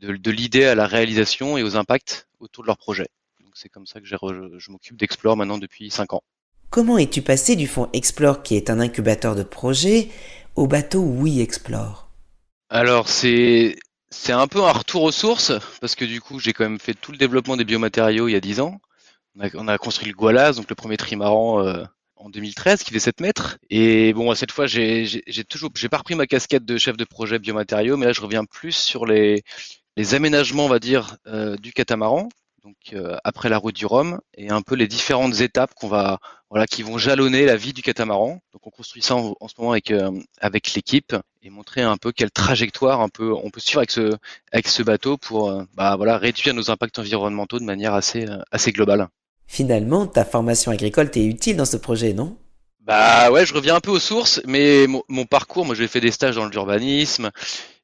de, 0.00 0.16
de 0.16 0.30
l'idée 0.30 0.64
à 0.64 0.74
la 0.74 0.86
réalisation 0.86 1.58
et 1.58 1.62
aux 1.62 1.76
impacts 1.76 2.28
autour 2.40 2.64
de 2.64 2.68
leur 2.68 2.78
projet 2.78 3.08
c'est 3.54 3.68
comme 3.68 3.86
ça 3.86 4.00
que 4.00 4.06
je 4.06 4.70
m'occupe 4.70 4.96
d'Explore 4.96 5.36
maintenant 5.36 5.58
depuis 5.58 5.90
5 5.90 6.14
ans. 6.14 6.22
Comment 6.70 6.96
es-tu 6.96 7.20
passé 7.20 7.54
du 7.54 7.66
fonds 7.66 7.90
Explore, 7.92 8.42
qui 8.42 8.56
est 8.56 8.70
un 8.70 8.80
incubateur 8.80 9.34
de 9.34 9.42
projets, 9.42 10.08
au 10.56 10.66
bateau 10.66 11.00
Oui 11.00 11.40
Explore? 11.40 12.08
Alors 12.70 13.08
c'est 13.08 13.76
c'est 14.10 14.32
un 14.32 14.46
peu 14.46 14.62
un 14.64 14.72
retour 14.72 15.02
aux 15.02 15.12
sources 15.12 15.52
parce 15.80 15.94
que 15.94 16.06
du 16.06 16.20
coup 16.20 16.38
j'ai 16.38 16.54
quand 16.54 16.64
même 16.64 16.78
fait 16.78 16.94
tout 16.94 17.12
le 17.12 17.18
développement 17.18 17.56
des 17.56 17.64
biomatériaux 17.64 18.28
il 18.28 18.32
y 18.32 18.36
a 18.36 18.40
10 18.40 18.60
ans. 18.60 18.80
On 19.54 19.68
a, 19.68 19.78
construit 19.78 20.08
le 20.08 20.14
Gualaz, 20.14 20.56
donc 20.56 20.68
le 20.68 20.74
premier 20.74 20.98
trimaran 20.98 21.64
euh, 21.64 21.84
en 22.16 22.30
2013 22.30 22.82
qui 22.82 22.92
fait 22.92 23.00
7 23.00 23.20
mètres. 23.20 23.58
Et 23.70 24.12
bon, 24.12 24.34
cette 24.34 24.52
fois, 24.52 24.66
j'ai 24.66 25.22
toujours, 25.48 25.70
j'ai 25.74 25.88
pas 25.88 25.98
repris 25.98 26.14
ma 26.14 26.26
casquette 26.26 26.64
de 26.66 26.76
chef 26.76 26.96
de 26.96 27.04
projet 27.04 27.38
biomatériaux, 27.38 27.96
mais 27.96 28.06
là, 28.06 28.12
je 28.12 28.20
reviens 28.20 28.44
plus 28.44 28.76
sur 28.76 29.06
les, 29.06 29.42
les 29.96 30.14
aménagements, 30.14 30.66
on 30.66 30.68
va 30.68 30.78
dire, 30.78 31.16
euh, 31.26 31.56
du 31.56 31.72
catamaran 31.72 32.28
donc 32.64 32.76
euh, 32.92 33.16
après 33.24 33.48
la 33.48 33.58
route 33.58 33.74
du 33.74 33.86
Rhum 33.86 34.20
et 34.34 34.50
un 34.50 34.62
peu 34.62 34.76
les 34.76 34.86
différentes 34.86 35.40
étapes 35.40 35.74
qu'on 35.74 35.88
va 35.88 36.20
voilà 36.48 36.66
qui 36.66 36.82
vont 36.82 36.96
jalonner 36.96 37.44
la 37.44 37.56
vie 37.56 37.72
du 37.72 37.82
catamaran. 37.82 38.40
Donc 38.52 38.66
on 38.66 38.70
construit 38.70 39.02
ça 39.02 39.16
en, 39.16 39.34
ce 39.48 39.54
moment 39.58 39.72
avec 39.72 39.90
euh, 39.90 40.12
avec 40.40 40.74
l'équipe 40.74 41.16
et 41.42 41.50
montrer 41.50 41.82
un 41.82 41.96
peu 41.96 42.12
quelle 42.12 42.30
trajectoire 42.30 43.00
un 43.00 43.08
peu 43.08 43.32
on 43.32 43.50
peut 43.50 43.60
suivre 43.60 43.80
avec 43.80 43.90
ce 43.90 44.16
avec 44.52 44.68
ce 44.68 44.82
bateau 44.82 45.16
pour 45.16 45.50
euh, 45.50 45.64
bah 45.74 45.96
voilà 45.96 46.18
réduire 46.18 46.54
nos 46.54 46.70
impacts 46.70 47.00
environnementaux 47.00 47.58
de 47.58 47.64
manière 47.64 47.94
assez 47.94 48.26
assez 48.52 48.70
globale. 48.70 49.08
Finalement, 49.48 50.06
ta 50.06 50.24
formation 50.24 50.70
agricole 50.70 51.10
t'est 51.10 51.24
utile 51.24 51.56
dans 51.56 51.64
ce 51.64 51.76
projet, 51.76 52.12
non? 52.14 52.38
Bah 52.80 53.30
ouais, 53.30 53.44
je 53.44 53.54
reviens 53.54 53.74
un 53.76 53.80
peu 53.80 53.90
aux 53.90 53.98
sources, 53.98 54.40
mais 54.46 54.86
mon, 54.86 55.02
mon 55.08 55.24
parcours, 55.24 55.66
moi 55.66 55.74
j'ai 55.74 55.88
fait 55.88 56.00
des 56.00 56.10
stages 56.10 56.36
dans 56.36 56.46
l'urbanisme, 56.46 57.30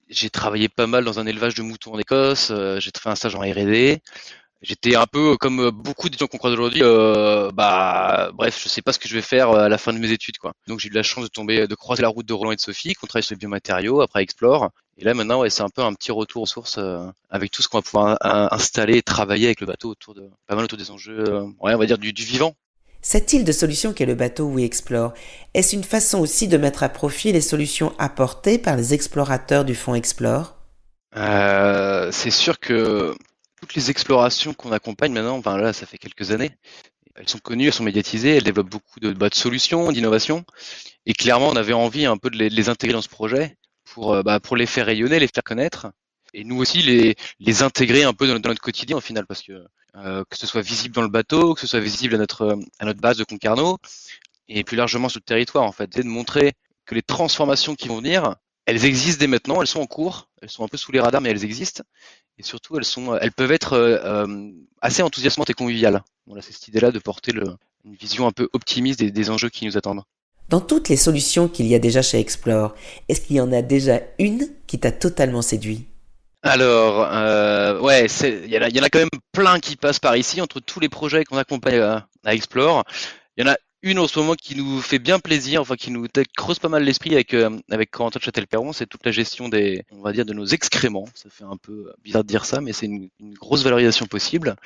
j'ai 0.09 0.31
travaillé 0.31 0.69
pas 0.69 0.87
mal 0.87 1.05
dans 1.05 1.19
un 1.19 1.27
élevage 1.27 1.55
de 1.55 1.63
moutons 1.63 1.95
en 1.95 1.99
Écosse, 1.99 2.53
j'ai 2.79 2.91
fait 2.97 3.09
un 3.09 3.15
stage 3.15 3.35
en 3.35 3.41
R&D. 3.41 4.01
J'étais 4.61 4.97
un 4.97 5.07
peu 5.07 5.37
comme 5.37 5.61
euh, 5.61 5.71
beaucoup 5.71 6.09
de 6.09 6.19
gens 6.19 6.27
qu'on 6.27 6.39
croise 6.39 6.53
aujourd'hui. 6.53 6.81
Euh, 6.83 7.51
bah, 7.53 8.31
bref, 8.35 8.61
je 8.63 8.69
sais 8.69 8.83
pas 8.83 8.93
ce 8.93 8.99
que 8.99 9.09
je 9.09 9.15
vais 9.15 9.23
faire 9.23 9.51
euh, 9.51 9.65
à 9.65 9.69
la 9.69 9.79
fin 9.79 9.93
de 9.93 9.99
mes 9.99 10.11
études, 10.11 10.39
quoi. 10.39 10.53
Donc 10.67 10.81
j'ai 10.81 10.89
eu 10.89 10.93
la 10.93 11.05
chance 11.05 11.23
de 11.23 11.29
tomber, 11.29 11.69
de 11.69 11.75
croiser 11.77 12.03
la 12.03 12.09
route 12.09 12.27
de 12.27 12.33
Roland 12.33 12.51
et 12.51 12.57
de 12.57 12.61
Sophie, 12.61 12.95
qu'on 12.95 13.07
travaille 13.07 13.23
sur 13.23 13.35
les 13.35 13.39
biomatériaux, 13.39 14.01
après 14.01 14.23
Explore. 14.23 14.71
Et 14.97 15.05
là 15.05 15.15
maintenant, 15.15 15.41
ouais, 15.41 15.51
c'est 15.51 15.63
un 15.63 15.69
peu 15.69 15.83
un 15.83 15.95
petit 15.95 16.11
retour 16.11 16.43
aux 16.43 16.47
sources 16.47 16.81
avec 17.31 17.53
tout 17.53 17.63
ce 17.63 17.69
qu'on 17.69 17.79
va 17.79 17.83
pouvoir 17.83 18.19
installer 18.53 18.97
et 18.97 19.03
travailler 19.03 19.47
avec 19.47 19.61
le 19.61 19.69
bateau 19.69 19.91
autour 19.91 20.15
de, 20.15 20.29
pas 20.49 20.57
mal 20.57 20.65
autour 20.65 20.77
des 20.77 20.91
enjeux, 20.91 21.23
ouais, 21.61 21.73
on 21.73 21.79
va 21.79 21.87
dire 21.87 21.99
du, 21.99 22.13
du 22.13 22.25
vivant. 22.25 22.57
Cette 23.01 23.33
île 23.33 23.45
de 23.45 23.53
solutions 23.53 23.93
qu'est 23.93 24.07
le 24.07 24.17
bateau 24.17 24.47
We 24.47 24.65
Explore, 24.65 25.15
est-ce 25.55 25.77
une 25.77 25.85
façon 25.85 26.19
aussi 26.19 26.49
de 26.49 26.57
mettre 26.57 26.83
à 26.83 26.89
profit 26.89 27.31
les 27.31 27.41
solutions 27.41 27.93
apportées 27.99 28.59
par 28.59 28.75
les 28.75 28.93
explorateurs 28.93 29.65
du 29.65 29.77
fonds 29.77 29.95
Explore? 29.95 30.57
Euh, 31.17 32.11
C'est 32.11 32.33
sûr 32.33 32.59
que 32.59 33.15
toutes 33.61 33.75
les 33.75 33.91
explorations 33.91 34.55
qu'on 34.55 34.73
accompagne 34.73 35.13
maintenant, 35.13 35.39
enfin 35.39 35.57
là, 35.57 35.73
ça 35.73 35.87
fait 35.87 35.99
quelques 35.99 36.31
années, 36.31 36.53
elles 37.17 37.29
sont 37.29 37.39
connues, 37.39 37.67
elles 37.67 37.73
sont 37.73 37.85
médiatisées, 37.85 38.37
elles 38.37 38.45
développent 38.45 38.71
beaucoup 38.71 39.01
de, 39.01 39.13
bah, 39.13 39.29
de 39.29 39.35
solutions, 39.35 39.91
d'innovations. 39.91 40.45
Et 41.07 41.13
clairement, 41.15 41.49
on 41.49 41.57
avait 41.57 41.73
envie 41.73 42.07
un 42.07 42.17
peu 42.17 42.31
de 42.31 42.37
les, 42.37 42.69
intégrer 42.69 42.95
dans 42.95 43.03
ce 43.03 43.09
projet 43.09 43.57
pour, 43.85 44.15
euh, 44.15 44.23
bah, 44.23 44.39
pour 44.39 44.57
les 44.57 44.67
faire 44.67 44.87
rayonner, 44.87 45.19
les 45.19 45.27
faire 45.27 45.43
connaître. 45.43 45.89
Et 46.35 46.45
nous 46.45 46.59
aussi, 46.59 46.83
les, 46.83 47.17
les 47.41 47.63
intégrer 47.63 48.05
un 48.05 48.13
peu 48.13 48.27
dans, 48.29 48.35
notre 48.35 48.61
quotidien 48.61 48.97
au 48.99 49.01
final, 49.01 49.27
parce 49.27 49.43
que 49.43 49.65
euh, 49.97 50.23
que 50.31 50.37
ce 50.37 50.47
soit 50.47 50.61
visible 50.61 50.95
dans 50.95 51.03
le 51.03 51.09
bateau, 51.09 51.55
que 51.55 51.61
ce 51.61 51.67
soit 51.67 51.81
visible 51.81 52.15
à 52.15 52.19
notre, 52.19 52.59
à 52.79 52.85
notre 52.85 53.01
base 53.01 53.17
de 53.17 53.25
Concarneau, 53.25 53.79
et 54.49 54.63
plus 54.63 54.77
largement 54.77 55.09
sur 55.09 55.19
le 55.19 55.25
territoire, 55.25 55.65
en 55.65 55.73
fait. 55.73 55.91
C'est 55.93 56.03
de 56.03 56.09
montrer 56.09 56.53
que 56.87 56.95
les 56.95 57.03
transformations 57.03 57.75
qui 57.75 57.89
vont 57.89 57.97
venir, 57.97 58.37
elles 58.67 58.85
existent 58.85 59.21
dès 59.21 59.27
maintenant, 59.27 59.61
elles 59.61 59.67
sont 59.67 59.81
en 59.81 59.87
cours, 59.87 60.29
elles 60.41 60.51
sont 60.51 60.65
un 60.65 60.69
peu 60.69 60.77
sous 60.77 60.93
les 60.93 61.01
radars, 61.01 61.21
mais 61.21 61.31
elles 61.31 61.45
existent 61.45 61.83
et 62.39 62.43
surtout 62.43 62.77
elles 62.79 62.85
sont, 62.85 63.17
elles 63.17 63.33
peuvent 63.33 63.53
être 63.53 63.75
euh, 63.75 63.99
euh, 64.05 64.51
assez 64.81 65.03
enthousiasmantes 65.03 65.51
et 65.51 65.55
conviviales. 65.55 66.03
Voilà, 66.27 66.43
c'est 66.43 66.53
cette 66.53 66.69
idée-là 66.69 66.91
de 66.91 66.99
porter 66.99 67.33
le, 67.33 67.45
une 67.85 67.95
vision 67.95 68.27
un 68.27 68.33
peu 68.33 68.49
optimiste 68.53 69.03
des, 69.03 69.31
enjeux 69.31 69.49
qui 69.49 69.67
nous 69.67 69.77
attendent. 69.77 70.03
Dans 70.49 70.61
toutes 70.61 70.89
les 70.89 70.97
solutions 70.97 71.49
qu'il 71.49 71.67
y 71.67 71.75
a 71.75 71.79
déjà 71.79 72.01
chez 72.01 72.19
Explore, 72.19 72.75
est-ce 73.09 73.21
qu'il 73.21 73.37
y 73.37 73.41
en 73.41 73.53
a 73.53 73.61
déjà 73.61 74.01
une 74.19 74.49
qui 74.67 74.79
t'a 74.79 74.93
totalement 74.93 75.43
séduit? 75.43 75.87
Alors, 76.43 77.07
euh, 77.13 77.81
ouais, 77.81 78.07
il 78.07 78.47
y, 78.47 78.55
y, 78.55 78.81
en 78.81 78.83
a 78.83 78.89
quand 78.89 79.01
même 79.01 79.09
plein 79.33 79.59
qui 79.59 79.77
passent 79.77 79.99
par 79.99 80.17
ici 80.17 80.41
entre 80.41 80.61
tous 80.61 80.81
les 80.81 80.89
projets 80.89 81.25
qu'on 81.25 81.37
accompagne 81.37 81.81
à, 81.81 82.09
à 82.25 82.35
Explore. 82.35 82.85
Il 83.37 83.45
y 83.45 83.49
en 83.49 83.53
a 83.53 83.57
une 83.83 83.99
en 83.99 84.09
ce 84.09 84.19
moment 84.19 84.35
qui 84.35 84.57
nous 84.57 84.81
fait 84.81 84.99
bien 84.99 85.19
plaisir, 85.21 85.61
enfin 85.61 85.77
qui 85.77 85.91
nous 85.91 86.07
creuse 86.37 86.59
pas 86.59 86.69
mal 86.69 86.83
l'esprit 86.83 87.15
avec 87.15 87.35
euh, 87.35 87.51
avec 87.71 87.91
Corentin 87.91 88.19
Châtel-Perron, 88.21 88.73
c'est 88.73 88.87
toute 88.87 89.05
la 89.07 89.13
gestion 89.13 89.49
des, 89.49 89.85
on 89.93 90.01
va 90.01 90.13
dire, 90.13 90.25
de 90.25 90.33
nos 90.33 90.47
excréments. 90.47 91.09
Ça 91.15 91.31
fait 91.31 91.45
un 91.45 91.57
peu 91.57 91.93
bizarre 92.03 92.25
de 92.25 92.29
dire 92.29 92.45
ça, 92.45 92.61
mais 92.61 92.73
c'est 92.73 92.87
une, 92.87 93.11
grosse 93.35 93.63
valorisation 93.63 94.07
possible. 94.07 94.57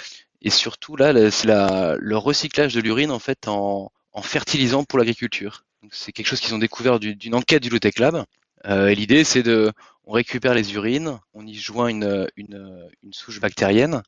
Et 0.41 0.51
surtout 0.51 0.97
là, 0.97 1.31
c'est 1.31 1.47
le 1.47 2.17
recyclage 2.17 2.75
de 2.75 2.81
l'urine 2.81 3.11
en 3.11 3.19
fait 3.19 3.49
en, 3.49 3.93
en 4.13 4.23
fertilisant 4.23 4.85
pour 4.85 4.99
l'agriculture. 4.99 5.65
C'est 5.91 6.13
quelque 6.13 6.27
chose 6.27 6.41
qu'ils 6.41 6.55
ont 6.55 6.59
découvert 6.59 7.01
d'une 7.01 7.35
enquête 7.35 7.63
du 7.63 7.69
Lotec 7.69 7.99
Lab. 7.99 8.25
Euh, 8.67 8.95
l'idée, 8.95 9.25
c'est 9.25 9.43
de, 9.43 9.73
on 10.05 10.13
récupère 10.13 10.55
les 10.55 10.75
urines, 10.75 11.19
on 11.35 11.47
y 11.47 11.55
joint 11.55 11.89
une, 11.89 12.29
une, 12.37 12.89
une 13.03 13.13
souche 13.13 13.41
bactérienne, 13.41 14.03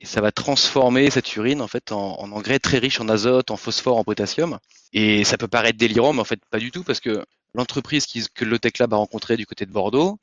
et 0.00 0.06
ça 0.06 0.20
va 0.20 0.30
transformer 0.32 1.10
cette 1.10 1.34
urine 1.36 1.60
en 1.60 1.68
fait 1.68 1.92
en, 1.92 2.14
engrais 2.32 2.58
très 2.58 2.78
riche 2.78 3.00
en 3.00 3.08
azote, 3.08 3.50
en 3.50 3.56
phosphore, 3.56 3.96
en 3.96 4.04
potassium. 4.04 4.58
Et 4.92 5.24
ça 5.24 5.36
peut 5.36 5.48
paraître 5.48 5.78
délirant, 5.78 6.12
mais 6.12 6.20
en 6.20 6.24
fait 6.24 6.40
pas 6.50 6.58
du 6.58 6.70
tout 6.70 6.84
parce 6.84 7.00
que 7.00 7.24
l'entreprise 7.54 8.06
que 8.06 8.44
le 8.44 8.58
Tech 8.58 8.78
Lab 8.78 8.94
a 8.94 8.96
rencontré 8.96 9.36
du 9.36 9.46
côté 9.46 9.66
de 9.66 9.72
Bordeaux, 9.72 10.18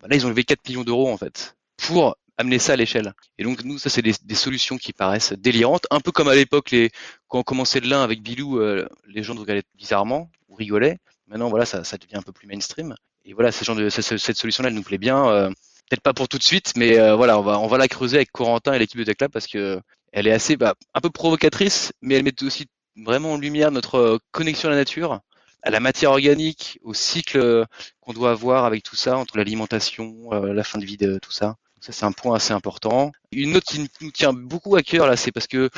bah 0.00 0.08
là 0.08 0.16
ils 0.16 0.26
ont 0.26 0.28
levé 0.28 0.44
4 0.44 0.68
millions 0.68 0.84
d'euros 0.84 1.10
en 1.10 1.16
fait 1.16 1.56
pour 1.76 2.16
amener 2.38 2.58
ça 2.58 2.74
à 2.74 2.76
l'échelle. 2.76 3.14
Et 3.38 3.44
donc 3.44 3.64
nous 3.64 3.78
ça 3.78 3.90
c'est 3.90 4.02
des, 4.02 4.34
solutions 4.34 4.78
qui 4.78 4.92
paraissent 4.92 5.32
délirantes, 5.32 5.86
un 5.90 6.00
peu 6.00 6.12
comme 6.12 6.28
à 6.28 6.34
l'époque 6.34 6.70
les 6.70 6.90
quand 7.28 7.40
on 7.40 7.42
commençait 7.42 7.80
de 7.80 7.88
l'un 7.88 8.02
avec 8.02 8.22
Bilou, 8.22 8.58
euh, 8.60 8.88
les 9.08 9.22
gens 9.22 9.34
nous 9.34 9.42
regardaient 9.42 9.64
bizarrement 9.74 10.30
ou 10.48 10.54
rigolaient. 10.54 10.98
Maintenant 11.26 11.48
voilà 11.48 11.66
ça, 11.66 11.82
ça 11.82 11.96
devient 11.98 12.16
un 12.16 12.22
peu 12.22 12.32
plus 12.32 12.46
mainstream. 12.46 12.94
Et 13.26 13.32
voilà, 13.32 13.50
ce 13.50 13.64
genre 13.64 13.74
de, 13.74 13.88
cette 13.88 14.36
solution-là, 14.36 14.68
elle 14.68 14.74
nous 14.76 14.84
plaît 14.84 14.98
bien. 14.98 15.28
Euh, 15.28 15.50
peut-être 15.88 16.02
pas 16.02 16.14
pour 16.14 16.28
tout 16.28 16.38
de 16.38 16.42
suite, 16.42 16.72
mais 16.76 16.98
euh, 16.98 17.14
voilà, 17.14 17.38
on 17.38 17.42
va 17.42 17.58
on 17.58 17.66
va 17.66 17.78
la 17.78 17.88
creuser 17.88 18.16
avec 18.16 18.32
Corentin 18.32 18.72
et 18.72 18.78
l'équipe 18.78 18.98
de 18.98 19.04
TechLab 19.04 19.30
parce 19.30 19.46
que 19.46 19.80
elle 20.12 20.26
est 20.26 20.32
assez 20.32 20.56
bah, 20.56 20.74
un 20.94 21.00
peu 21.00 21.10
provocatrice, 21.10 21.92
mais 22.00 22.14
elle 22.14 22.24
met 22.24 22.42
aussi 22.42 22.66
vraiment 22.96 23.32
en 23.32 23.38
lumière 23.38 23.70
notre 23.70 23.96
euh, 23.96 24.18
connexion 24.32 24.68
à 24.68 24.72
la 24.72 24.78
nature, 24.78 25.20
à 25.62 25.70
la 25.70 25.80
matière 25.80 26.10
organique, 26.10 26.78
au 26.82 26.94
cycle 26.94 27.38
euh, 27.38 27.64
qu'on 28.00 28.12
doit 28.12 28.30
avoir 28.30 28.64
avec 28.64 28.82
tout 28.82 28.96
ça, 28.96 29.16
entre 29.16 29.36
l'alimentation, 29.36 30.30
la 30.30 30.64
fin 30.64 30.78
de 30.78 30.84
vie 30.84 30.96
de 30.96 31.18
tout 31.18 31.32
ça. 31.32 31.56
ça 31.80 31.92
c'est 31.92 32.04
un 32.04 32.12
point 32.12 32.36
assez 32.36 32.52
important. 32.52 33.12
Une 33.32 33.56
autre 33.56 33.66
qui 33.66 33.86
nous 34.00 34.10
tient 34.10 34.32
beaucoup 34.32 34.76
à 34.76 34.82
cœur 34.82 35.06
là, 35.06 35.16
c'est 35.16 35.32
parce 35.32 35.46
que 35.46 35.70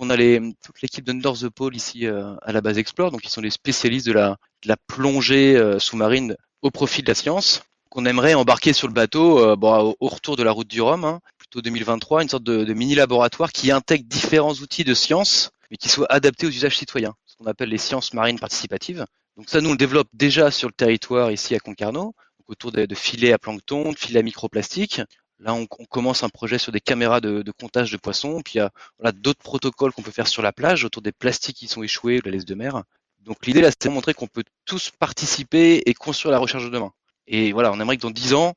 on 0.00 0.10
a 0.10 0.16
les, 0.16 0.40
toute 0.64 0.82
l'équipe 0.82 1.04
d'Under 1.04 1.32
the 1.40 1.48
Pole 1.48 1.76
ici 1.76 2.06
à 2.06 2.52
la 2.52 2.60
base 2.60 2.78
Explore, 2.78 3.12
donc 3.12 3.24
ils 3.24 3.30
sont 3.30 3.40
les 3.40 3.50
spécialistes 3.50 4.06
de 4.06 4.12
la, 4.12 4.38
de 4.64 4.68
la 4.68 4.76
plongée 4.88 5.76
sous-marine 5.78 6.36
au 6.62 6.72
profit 6.72 7.02
de 7.02 7.08
la 7.08 7.14
science. 7.14 7.62
Qu'on 7.94 8.06
aimerait 8.06 8.34
embarquer 8.34 8.72
sur 8.72 8.88
le 8.88 8.92
bateau 8.92 9.56
bon, 9.56 9.94
au, 10.00 10.08
retour 10.08 10.34
de 10.36 10.42
la 10.42 10.50
route 10.50 10.66
du 10.66 10.82
Rhum, 10.82 11.04
hein, 11.04 11.20
plutôt 11.38 11.62
2023, 11.62 12.24
une 12.24 12.28
sorte 12.28 12.42
de, 12.42 12.64
de 12.64 12.74
mini 12.74 12.96
laboratoire 12.96 13.52
qui 13.52 13.70
intègre 13.70 14.04
différents 14.08 14.54
outils 14.54 14.82
de 14.82 14.94
science, 14.94 15.52
mais 15.70 15.76
qui 15.76 15.88
soit 15.88 16.10
adaptés 16.10 16.48
aux 16.48 16.50
usages 16.50 16.76
citoyens, 16.76 17.14
ce 17.24 17.36
qu'on 17.36 17.46
appelle 17.46 17.68
les 17.68 17.78
sciences 17.78 18.12
marines 18.12 18.40
participatives. 18.40 19.06
Donc 19.36 19.48
ça, 19.48 19.60
nous 19.60 19.68
on 19.68 19.74
le 19.74 19.78
développe 19.78 20.08
déjà 20.12 20.50
sur 20.50 20.66
le 20.66 20.72
territoire 20.72 21.30
ici 21.30 21.54
à 21.54 21.60
Concarneau, 21.60 22.16
autour 22.48 22.72
de, 22.72 22.84
de, 22.84 22.94
filets 22.96 23.32
à 23.32 23.38
plancton, 23.38 23.92
de 23.92 23.96
filets 23.96 24.18
à 24.18 24.22
microplastique. 24.24 25.00
Là, 25.38 25.54
on, 25.54 25.66
commence 25.66 26.24
un 26.24 26.28
projet 26.30 26.58
sur 26.58 26.72
des 26.72 26.80
caméras 26.80 27.20
de, 27.20 27.42
de 27.42 27.52
comptage 27.52 27.92
de 27.92 27.96
poissons. 27.96 28.40
Puis 28.44 28.54
il 28.54 28.58
y 28.58 28.60
a 28.60 28.70
voilà, 28.98 29.12
d'autres 29.12 29.42
protocoles 29.42 29.92
qu'on 29.92 30.02
peut 30.02 30.10
faire 30.10 30.26
sur 30.26 30.42
la 30.42 30.52
plage 30.52 30.84
autour 30.84 31.00
des 31.00 31.12
plastiques 31.12 31.58
qui 31.58 31.68
sont 31.68 31.84
échoués, 31.84 32.20
la 32.24 32.32
laisse 32.32 32.44
de 32.44 32.56
mer. 32.56 32.82
Donc 33.20 33.46
l'idée 33.46 33.60
là, 33.60 33.70
c'est 33.70 33.88
de 33.88 33.94
montrer 33.94 34.14
qu'on 34.14 34.26
peut 34.26 34.44
tous 34.64 34.90
participer 34.90 35.82
et 35.86 35.94
construire 35.94 36.32
la 36.32 36.38
recherche 36.38 36.64
de 36.64 36.70
demain. 36.70 36.92
Et 37.26 37.52
voilà, 37.52 37.72
on 37.72 37.80
aimerait 37.80 37.96
que 37.96 38.02
dans 38.02 38.10
dix 38.10 38.34
ans, 38.34 38.54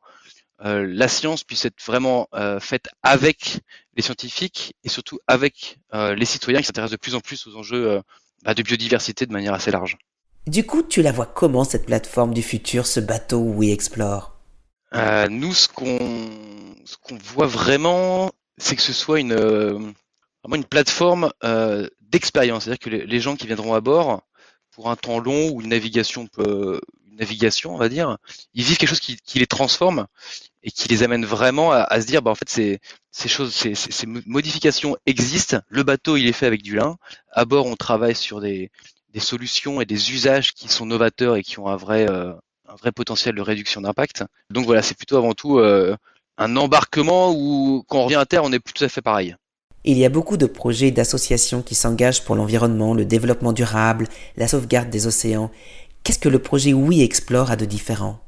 euh, 0.66 0.88
la 0.90 1.08
science 1.08 1.44
puisse 1.44 1.66
être 1.66 1.82
vraiment 1.86 2.28
euh, 2.34 2.60
faite 2.60 2.90
avec 3.04 3.60
les 3.96 4.02
scientifiques 4.02 4.74
et 4.84 4.90
surtout 4.90 5.20
avec 5.28 5.78
euh, 5.94 6.16
les 6.16 6.26
citoyens 6.26 6.62
qui 6.62 6.66
s'intéressent 6.66 6.98
de 6.98 7.02
plus 7.02 7.14
en 7.14 7.20
plus 7.20 7.46
aux 7.46 7.56
enjeux 7.56 8.02
bah, 8.44 8.54
de 8.54 8.64
biodiversité 8.64 9.26
de 9.26 9.34
manière 9.34 9.54
assez 9.54 9.72
large. 9.72 9.98
Du 10.48 10.66
coup, 10.66 10.82
tu 10.82 11.02
la 11.02 11.12
vois 11.12 11.26
comment 11.26 11.64
cette 11.64 11.86
plateforme 11.86 12.34
du 12.34 12.42
futur, 12.42 12.88
ce 12.88 13.00
bateau 13.00 13.40
We 13.40 13.72
Explore? 13.72 14.34
Nous, 15.30 15.54
ce 15.54 15.68
qu'on 15.68 17.18
voit 17.24 17.48
vraiment, 17.48 18.32
c'est 18.58 18.76
que 18.76 18.82
ce 18.82 18.94
soit 18.94 19.20
une 19.20 19.36
vraiment 19.36 20.56
une 20.56 20.64
plateforme 20.64 21.32
d'expérience, 22.02 22.64
c'est-à-dire 22.64 22.80
que 22.80 22.90
les, 22.90 23.20
gens 23.20 23.36
qui 23.36 23.46
viendront 23.46 23.74
à 23.74 23.82
bord 23.82 24.22
pour 24.72 24.90
un 24.90 24.96
temps 24.96 25.20
long 25.20 25.50
ou 25.50 25.62
une 25.62 25.70
navigation 25.70 26.28
navigation, 27.18 27.74
on 27.74 27.78
va 27.78 27.90
dire, 27.90 28.18
ils 28.54 28.64
vivent 28.64 28.78
quelque 28.78 28.90
chose 28.90 29.00
qui, 29.00 29.18
les 29.36 29.48
transforme 29.48 30.08
et 30.64 30.72
qui 30.72 30.88
les 30.88 31.04
amène 31.04 31.26
vraiment 31.26 31.72
à, 31.72 32.02
se 32.02 32.08
dire, 32.08 32.22
bah 32.22 32.32
en 32.32 32.36
fait, 32.36 32.50
ces, 32.50 33.30
choses, 33.30 33.54
ces, 33.54 33.76
ces, 33.76 34.08
modifications 34.08 34.98
existent. 35.06 35.60
Le 35.68 35.84
bateau, 35.84 36.18
il 36.18 36.28
est 36.28 36.34
fait 36.34 36.46
avec 36.46 36.62
du 36.62 36.76
lin. 36.76 36.98
À 37.32 37.46
bord, 37.46 37.66
on 37.66 37.76
travaille 37.76 38.16
sur 38.16 38.42
des 38.42 38.70
solutions 39.20 39.82
et 39.82 39.86
des 39.86 40.12
usages 40.12 40.54
qui 40.54 40.68
sont 40.70 40.86
novateurs 40.86 41.36
et 41.36 41.44
qui 41.44 41.60
ont 41.60 41.68
un 41.68 41.76
vrai, 41.76 42.10
euh, 42.10 42.34
un 42.68 42.76
vrai 42.76 42.92
potentiel 42.92 43.36
de 43.36 43.42
réduction 43.42 43.82
d'impact. 43.82 44.24
Donc 44.50 44.66
voilà, 44.66 44.82
c'est 44.82 44.96
plutôt 44.96 45.18
avant 45.18 45.34
tout 45.34 45.60
euh, 45.60 45.96
un 46.38 46.56
embarquement 46.56 47.32
où 47.32 47.84
quand 47.88 48.00
on 48.00 48.06
revient 48.06 48.16
à 48.16 48.26
terre, 48.26 48.44
on 48.44 48.52
est 48.52 48.60
plus 48.60 48.74
tout 48.74 48.84
à 48.84 48.90
fait 48.90 49.02
pareil. 49.02 49.36
Il 49.84 49.98
y 49.98 50.06
a 50.06 50.10
beaucoup 50.10 50.38
de 50.38 50.48
projets 50.48 50.88
et 50.88 50.92
d'associations 50.92 51.62
qui 51.62 51.76
s'engagent 51.76 52.24
pour 52.24 52.36
l'environnement, 52.36 52.94
le 52.94 53.06
développement 53.06 53.54
durable, 53.54 54.08
la 54.36 54.48
sauvegarde 54.48 54.90
des 54.90 55.08
océans. 55.08 55.50
Qu'est-ce 56.08 56.20
que 56.20 56.30
le 56.30 56.40
projet 56.40 56.72
We 56.72 57.02
Explore 57.02 57.52
a 57.52 57.58
de 57.58 57.66
différent? 57.66 58.26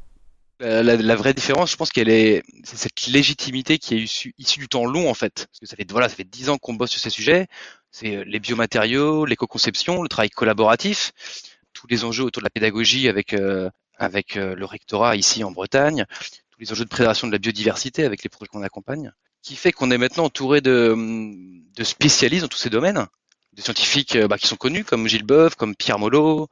La, 0.59 0.83
la, 0.83 1.15
vraie 1.15 1.33
différence, 1.33 1.71
je 1.71 1.77
pense 1.77 1.91
qu'elle 1.91 2.09
est, 2.09 2.43
c'est 2.65 2.75
cette 2.75 3.07
légitimité 3.07 3.77
qui 3.77 3.95
est 3.95 4.03
issue, 4.37 4.59
du 4.59 4.67
temps 4.67 4.85
long 4.85 5.09
en 5.09 5.13
fait. 5.13 5.47
Ça 5.63 5.77
fait 5.77 5.89
voilà, 5.89 6.09
ça 6.09 6.15
fait 6.15 6.25
dix 6.25 6.49
ans 6.49 6.57
qu'on 6.57 6.73
bosse 6.73 6.91
sur 6.91 6.99
ces 6.99 7.09
sujets. 7.09 7.47
C'est 7.89 8.17
euh, 8.17 8.25
les 8.27 8.41
biomatériaux, 8.41 9.23
l'éco-conception, 9.23 10.03
le 10.03 10.09
travail 10.09 10.29
collaboratif, 10.29 11.13
tous 11.71 11.87
les 11.87 12.03
enjeux 12.03 12.25
autour 12.25 12.41
de 12.41 12.47
la 12.47 12.49
pédagogie 12.49 13.07
avec 13.07 13.31
euh, 13.31 13.69
avec 13.97 14.35
euh, 14.35 14.55
le 14.55 14.65
rectorat 14.65 15.15
ici 15.15 15.45
en 15.45 15.51
Bretagne, 15.51 16.05
tous 16.51 16.59
les 16.59 16.73
enjeux 16.73 16.83
de 16.83 16.89
préservation 16.89 17.27
de 17.27 17.31
la 17.31 17.39
biodiversité 17.39 18.03
avec 18.03 18.23
les 18.23 18.29
projets 18.29 18.49
qu'on 18.49 18.61
accompagne, 18.61 19.13
qui 19.41 19.55
fait 19.55 19.71
qu'on 19.71 19.89
est 19.89 19.97
maintenant 19.97 20.25
entouré 20.25 20.59
de, 20.59 20.97
de 21.77 21.83
spécialistes 21.85 22.41
dans 22.41 22.49
tous 22.49 22.57
ces 22.57 22.69
domaines, 22.69 23.07
des 23.53 23.61
scientifiques 23.61 24.17
bah, 24.17 24.37
qui 24.37 24.47
sont 24.47 24.57
connus 24.57 24.83
comme 24.83 25.07
Gilles 25.07 25.23
Boeuf, 25.23 25.55
comme 25.55 25.77
Pierre 25.77 25.97
Molot, 25.97 26.49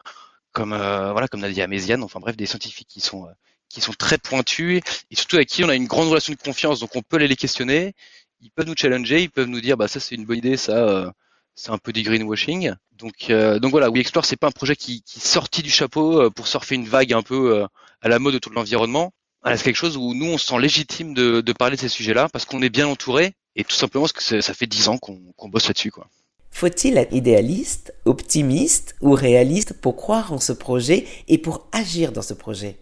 comme 0.58 0.74
euh, 0.74 1.12
voilà 1.12 1.28
comme 1.28 1.42
Nadia 1.42 1.68
Méziane, 1.68 2.02
enfin 2.02 2.20
bref 2.20 2.36
des 2.36 2.48
scientifiques 2.48 2.88
qui 2.88 3.00
sont 3.00 3.28
qui 3.70 3.80
sont 3.80 3.94
très 3.94 4.18
pointus 4.18 4.82
et 5.12 5.16
surtout 5.16 5.36
avec 5.36 5.50
qui 5.50 5.64
on 5.64 5.70
a 5.70 5.76
une 5.76 5.86
grande 5.86 6.10
relation 6.10 6.34
de 6.34 6.40
confiance, 6.40 6.80
donc 6.80 6.96
on 6.96 7.04
peut 7.04 7.18
aller 7.18 7.28
les 7.28 7.36
questionner, 7.36 7.94
ils 8.42 8.50
peuvent 8.50 8.66
nous 8.66 8.74
challenger, 8.76 9.22
ils 9.22 9.30
peuvent 9.30 9.48
nous 9.48 9.62
dire 9.62 9.78
bah 9.78 9.88
ça 9.88 10.00
c'est 10.00 10.16
une 10.16 10.26
bonne 10.26 10.40
idée, 10.40 10.58
ça 10.58 10.72
euh, 10.72 11.12
c'est 11.54 11.70
un 11.70 11.78
peu 11.78 11.94
du 11.94 12.02
greenwashing. 12.02 12.74
Donc 12.94 13.30
euh, 13.30 13.60
donc 13.60 13.70
voilà, 13.70 13.92
We 13.92 14.00
Explore 14.02 14.26
c'est 14.26 14.36
pas 14.36 14.48
un 14.48 14.52
projet 14.52 14.76
qui, 14.76 15.04
qui 15.04 15.20
sortit 15.20 15.62
du 15.62 15.70
chapeau 15.70 16.22
euh, 16.22 16.30
pour 16.32 16.48
surfer 16.48 16.74
une 16.74 16.88
vague 16.88 17.14
un 17.14 17.22
peu 17.22 17.56
euh, 17.56 17.68
à 18.02 18.10
la 18.10 18.18
mode 18.18 18.34
autour 18.34 18.50
de 18.50 18.56
l'environnement. 18.56 19.14
Voilà, 19.44 19.58
c'est 19.58 19.64
quelque 19.64 19.76
chose 19.76 19.96
où 19.96 20.16
nous 20.16 20.26
on 20.26 20.40
se 20.40 20.48
sent 20.48 20.60
légitime 20.60 21.14
de, 21.14 21.42
de 21.42 21.54
parler 21.54 21.76
de 21.76 21.82
ces 21.82 21.90
sujets-là 21.90 22.30
parce 22.34 22.46
qu'on 22.46 22.64
est 22.64 22.70
bien 22.72 22.88
entouré 22.88 23.36
et 23.56 23.64
tout 23.64 23.76
simplement 23.76 24.06
parce 24.06 24.14
que 24.14 24.42
ça 24.42 24.54
fait 24.56 24.66
dix 24.66 24.88
ans 24.88 24.98
qu'on 24.98 25.20
qu'on 25.36 25.50
bosse 25.50 25.68
là-dessus 25.68 25.92
quoi. 25.92 26.10
Faut-il 26.52 26.98
être 26.98 27.14
idéaliste, 27.14 27.94
optimiste 28.06 28.96
ou 29.02 29.12
réaliste 29.12 29.74
pour 29.74 29.96
croire 29.96 30.34
en 30.34 30.40
ce 30.40 30.54
projet 30.54 31.06
et 31.28 31.38
pour 31.38 31.68
agir 31.72 32.12
dans 32.12 32.22
ce 32.22 32.34
projet? 32.34 32.78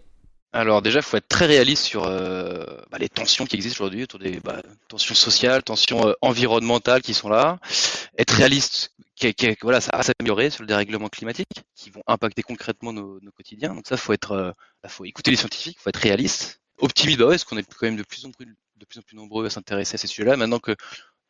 Alors 0.52 0.80
déjà, 0.80 1.00
il 1.00 1.02
faut 1.02 1.18
être 1.18 1.28
très 1.28 1.44
réaliste 1.44 1.84
sur 1.84 2.04
euh, 2.04 2.64
bah, 2.90 2.96
les 2.98 3.10
tensions 3.10 3.44
qui 3.44 3.56
existent 3.56 3.84
aujourd'hui, 3.84 4.04
autour 4.04 4.20
des 4.20 4.40
bah, 4.40 4.62
tensions 4.88 5.14
sociales, 5.14 5.62
tensions 5.62 6.08
euh, 6.08 6.14
environnementales 6.22 7.02
qui 7.02 7.12
sont 7.12 7.28
là. 7.28 7.58
Être 8.16 8.32
réaliste, 8.32 8.94
voilà, 9.60 9.82
ça 9.82 9.90
va 9.94 10.02
s'améliorer 10.02 10.48
sur 10.48 10.62
le 10.62 10.66
dérèglement 10.66 11.08
climatique, 11.08 11.48
qui 11.74 11.90
vont 11.90 12.02
impacter 12.06 12.42
concrètement 12.42 12.94
nos, 12.94 13.20
quotidiens. 13.36 13.74
Donc 13.74 13.86
ça, 13.86 13.98
faut 13.98 14.14
être, 14.14 14.32
euh, 14.32 14.52
faut 14.88 15.04
écouter 15.04 15.30
les 15.30 15.36
scientifiques, 15.36 15.78
faut 15.78 15.90
être 15.90 15.96
réaliste. 15.96 16.60
Optimiste, 16.78 17.18
bah 17.18 17.26
parce 17.28 17.44
qu'on 17.44 17.58
est 17.58 17.62
quand 17.62 17.86
même 17.86 17.96
de 17.96 18.02
plus 18.02 18.24
en 18.24 18.30
plus, 18.30 18.46
de 18.46 18.84
plus 18.84 18.98
en 18.98 19.02
plus 19.02 19.16
nombreux 19.16 19.46
à 19.46 19.50
s'intéresser 19.50 19.96
à 19.96 19.98
ces 19.98 20.06
sujets-là. 20.06 20.36
Maintenant 20.36 20.58
que 20.58 20.74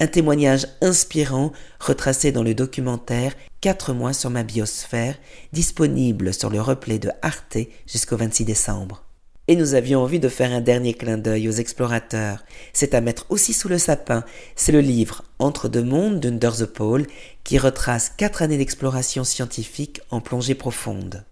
Un 0.01 0.07
témoignage 0.07 0.67
inspirant 0.81 1.53
retracé 1.79 2.33
dans 2.33 2.43
le 2.43 2.53
documentaire 2.53 3.33
4 3.61 3.93
mois 3.93 4.11
sur 4.11 4.29
ma 4.29 4.43
biosphère, 4.43 5.15
disponible 5.53 6.33
sur 6.33 6.49
le 6.49 6.59
replay 6.59 6.99
de 6.99 7.11
Arte 7.21 7.59
jusqu'au 7.85 8.17
26 8.17 8.43
décembre. 8.43 9.05
Et 9.47 9.55
nous 9.55 9.73
avions 9.73 10.01
envie 10.01 10.19
de 10.19 10.27
faire 10.27 10.51
un 10.51 10.59
dernier 10.59 10.93
clin 10.93 11.17
d'œil 11.17 11.47
aux 11.47 11.53
explorateurs. 11.53 12.43
C'est 12.73 12.93
à 12.93 12.99
mettre 12.99 13.25
aussi 13.29 13.53
sous 13.53 13.69
le 13.69 13.77
sapin. 13.77 14.25
C'est 14.57 14.73
le 14.73 14.81
livre 14.81 15.23
Entre 15.39 15.69
deux 15.69 15.85
mondes 15.85 16.19
d'Under 16.19 16.51
the 16.59 16.65
Pole 16.65 17.07
qui 17.45 17.57
retrace 17.57 18.11
quatre 18.17 18.41
années 18.41 18.57
d'exploration 18.57 19.23
scientifique 19.23 20.01
en 20.11 20.19
plongée 20.19 20.55
profonde. 20.55 21.23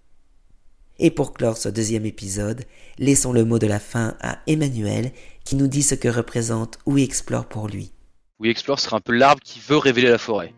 Et 0.98 1.10
pour 1.10 1.34
clore 1.34 1.58
ce 1.58 1.68
deuxième 1.68 2.06
épisode, 2.06 2.62
laissons 2.98 3.32
le 3.32 3.44
mot 3.44 3.58
de 3.58 3.66
la 3.66 3.78
fin 3.78 4.14
à 4.20 4.38
Emmanuel 4.46 5.12
qui 5.44 5.56
nous 5.56 5.66
dit 5.66 5.82
ce 5.82 5.94
que 5.94 6.08
représente 6.08 6.78
We 6.86 7.04
Explore 7.04 7.46
pour 7.46 7.68
lui. 7.68 7.92
We 8.40 8.50
Explore 8.50 8.80
sera 8.80 8.96
un 8.96 9.00
peu 9.00 9.12
l'arbre 9.12 9.42
qui 9.44 9.60
veut 9.60 9.76
révéler 9.76 10.08
la 10.08 10.18
forêt. 10.18 10.54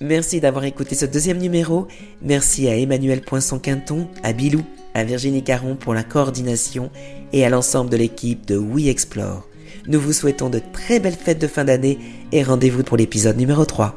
Merci 0.00 0.40
d'avoir 0.40 0.64
écouté 0.64 0.94
ce 0.94 1.04
deuxième 1.04 1.38
numéro. 1.38 1.86
Merci 2.22 2.66
à 2.68 2.76
Emmanuel 2.76 3.20
Poinçon-Quinton, 3.20 4.08
à 4.22 4.32
Bilou, 4.32 4.62
à 4.94 5.04
Virginie 5.04 5.44
Caron 5.44 5.76
pour 5.76 5.94
la 5.94 6.02
coordination 6.02 6.90
et 7.32 7.44
à 7.44 7.50
l'ensemble 7.50 7.90
de 7.90 7.96
l'équipe 7.96 8.46
de 8.46 8.56
We 8.56 8.88
Explore. 8.88 9.46
Nous 9.86 10.00
vous 10.00 10.12
souhaitons 10.12 10.48
de 10.48 10.60
très 10.72 11.00
belles 11.00 11.14
fêtes 11.14 11.40
de 11.40 11.46
fin 11.46 11.64
d'année 11.64 11.98
et 12.32 12.42
rendez-vous 12.42 12.82
pour 12.82 12.96
l'épisode 12.96 13.36
numéro 13.36 13.64
3. 13.64 13.94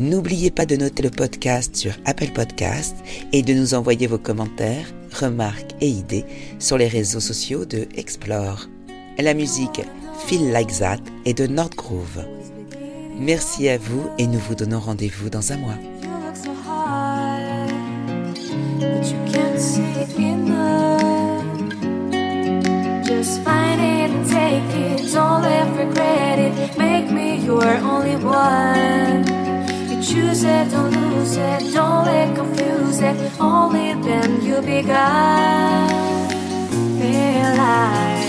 N'oubliez 0.00 0.50
pas 0.50 0.64
de 0.64 0.76
noter 0.76 1.02
le 1.02 1.10
podcast 1.10 1.76
sur 1.76 1.92
Apple 2.06 2.30
Podcast 2.34 2.96
et 3.34 3.42
de 3.42 3.52
nous 3.52 3.74
envoyer 3.74 4.06
vos 4.06 4.16
commentaires, 4.16 4.86
remarques 5.12 5.74
et 5.82 5.88
idées 5.88 6.24
sur 6.58 6.78
les 6.78 6.88
réseaux 6.88 7.20
sociaux 7.20 7.66
de 7.66 7.86
Explore. 7.94 8.66
La 9.18 9.34
musique 9.34 9.82
Feel 10.26 10.52
Like 10.52 10.72
That 10.78 11.00
est 11.26 11.34
de 11.34 11.46
Nordgrove. 11.46 12.24
Merci 13.18 13.68
à 13.68 13.76
vous 13.76 14.08
et 14.16 14.26
nous 14.26 14.38
vous 14.38 14.54
donnons 14.54 14.80
rendez-vous 14.80 15.28
dans 15.28 15.52
un 15.52 15.58
mois. 15.58 15.76
choose 30.02 30.44
it, 30.44 30.70
don't 30.70 30.90
lose 30.90 31.36
it, 31.36 31.74
don't 31.74 32.06
let 32.06 32.34
confuse 32.34 33.00
it. 33.00 33.16
Only 33.38 33.94
then 34.02 34.42
you'll 34.42 34.62
be 34.62 34.82
God. 34.82 35.90
alive. 37.52 38.19